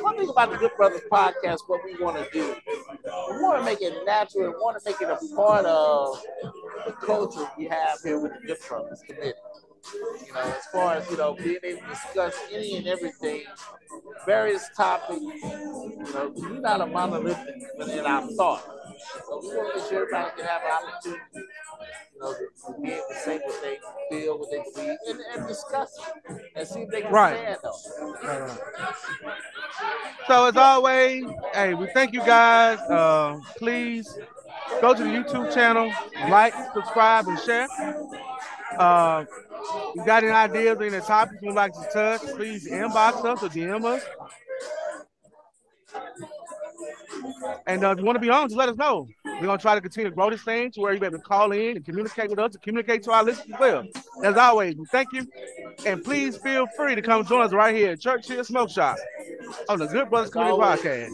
one 0.00 0.16
thing 0.16 0.28
about 0.28 0.50
the 0.50 0.56
Good 0.56 0.72
Brothers 0.76 1.02
podcast, 1.10 1.60
what 1.66 1.80
we 1.84 2.02
want 2.02 2.16
to 2.16 2.28
do, 2.32 2.54
we 3.04 3.42
want 3.42 3.58
to 3.58 3.64
make 3.64 3.80
it 3.80 4.04
natural 4.04 4.48
we 4.48 4.56
want 4.56 4.82
to 4.82 4.90
make 4.90 5.00
it 5.00 5.08
a 5.08 5.18
part 5.36 5.64
of 5.66 6.20
the 6.86 6.92
culture 6.92 7.46
we 7.56 7.66
have 7.66 8.00
here 8.02 8.18
with 8.18 8.32
the 8.40 8.46
Good 8.46 8.58
Brothers 8.68 9.02
committee. 9.06 9.32
You 9.92 10.32
know, 10.32 10.40
as 10.40 10.66
far 10.72 10.94
as, 10.94 11.10
you 11.10 11.16
know, 11.16 11.34
being 11.34 11.58
able 11.62 11.80
to 11.80 11.86
discuss 11.88 12.34
any 12.52 12.76
and 12.76 12.86
everything, 12.86 13.42
various 14.26 14.68
topics, 14.76 15.20
you 15.20 16.06
know, 16.12 16.32
we're 16.36 16.60
not 16.60 16.80
a 16.80 16.86
monolithic 16.86 17.62
in 17.80 18.06
our 18.06 18.30
thought. 18.32 18.64
So 19.28 19.40
we 19.42 19.48
want 19.48 19.74
to 19.74 19.78
make 19.80 19.88
sure 19.88 20.02
everybody 20.02 20.30
can 20.36 20.46
have 20.46 20.62
an 20.62 20.88
opportunity, 20.88 21.20
you 21.34 22.20
know, 22.20 22.32
to, 22.32 22.72
to 22.72 22.80
be 22.80 22.92
able 22.92 23.04
to 23.08 23.14
say 23.16 23.38
what 23.44 23.62
they 23.62 23.78
feel, 24.10 24.38
what 24.38 24.50
they 24.50 24.62
believe, 24.74 24.98
and, 25.08 25.20
and 25.34 25.48
discuss 25.48 25.90
it 26.28 26.42
and 26.56 26.66
see 26.68 26.80
if 26.80 26.90
they 26.90 27.02
can 27.02 27.12
Right. 27.12 27.36
stand 27.36 27.58
on 27.64 28.50
it. 28.54 28.60
So 30.26 30.46
as 30.46 30.56
always, 30.56 31.24
hey, 31.52 31.74
we 31.74 31.86
thank 31.88 32.14
you 32.14 32.20
guys. 32.24 32.78
Uh, 32.88 33.40
please 33.58 34.16
go 34.80 34.94
to 34.94 35.02
the 35.02 35.08
YouTube 35.10 35.52
channel, 35.52 35.92
like, 36.28 36.54
subscribe, 36.72 37.28
and 37.28 37.38
share. 37.38 37.68
Uh, 38.78 39.24
you 39.94 40.04
got 40.04 40.22
any 40.22 40.32
ideas 40.32 40.76
or 40.78 40.84
any 40.84 41.00
topics 41.00 41.42
you'd 41.42 41.54
like 41.54 41.72
to 41.72 41.88
touch? 41.92 42.20
Please 42.36 42.68
inbox 42.68 43.24
us 43.24 43.42
or 43.42 43.48
DM 43.48 43.84
us. 43.84 44.02
And 47.66 47.84
uh, 47.84 47.90
if 47.90 47.98
you 47.98 48.04
want 48.04 48.16
to 48.16 48.20
be 48.20 48.30
on, 48.30 48.48
just 48.48 48.56
let 48.56 48.68
us 48.68 48.76
know. 48.76 49.06
We're 49.24 49.42
gonna 49.42 49.58
try 49.58 49.74
to 49.74 49.80
continue 49.80 50.10
to 50.10 50.14
grow 50.14 50.30
this 50.30 50.42
thing 50.42 50.70
to 50.72 50.80
where 50.80 50.92
you're 50.92 51.04
able 51.04 51.18
to 51.18 51.22
call 51.22 51.52
in 51.52 51.76
and 51.76 51.84
communicate 51.84 52.30
with 52.30 52.38
us 52.38 52.54
and 52.54 52.62
communicate 52.62 53.02
to 53.04 53.12
our 53.12 53.24
listeners 53.24 53.54
as 53.54 53.60
well. 53.60 53.84
As 54.22 54.36
always, 54.36 54.76
we 54.76 54.84
thank 54.86 55.08
you. 55.12 55.26
And 55.86 56.02
please 56.04 56.36
feel 56.38 56.66
free 56.76 56.94
to 56.94 57.02
come 57.02 57.24
join 57.24 57.42
us 57.42 57.52
right 57.52 57.74
here 57.74 57.92
at 57.92 58.00
Churchill 58.00 58.44
Smoke 58.44 58.70
Shop 58.70 58.96
on 59.68 59.78
the 59.78 59.86
Good 59.86 60.10
Brothers 60.10 60.30
Community. 60.30 60.60
Podcast. 60.60 61.10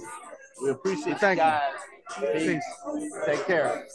We 0.62 0.70
appreciate 0.70 1.18
Thank 1.18 1.38
you. 1.38 1.44
you 1.44 1.50
guys. 1.50 1.72
Peace. 2.34 2.64
Peace. 2.94 3.12
Take 3.24 3.46
care. 3.46 3.86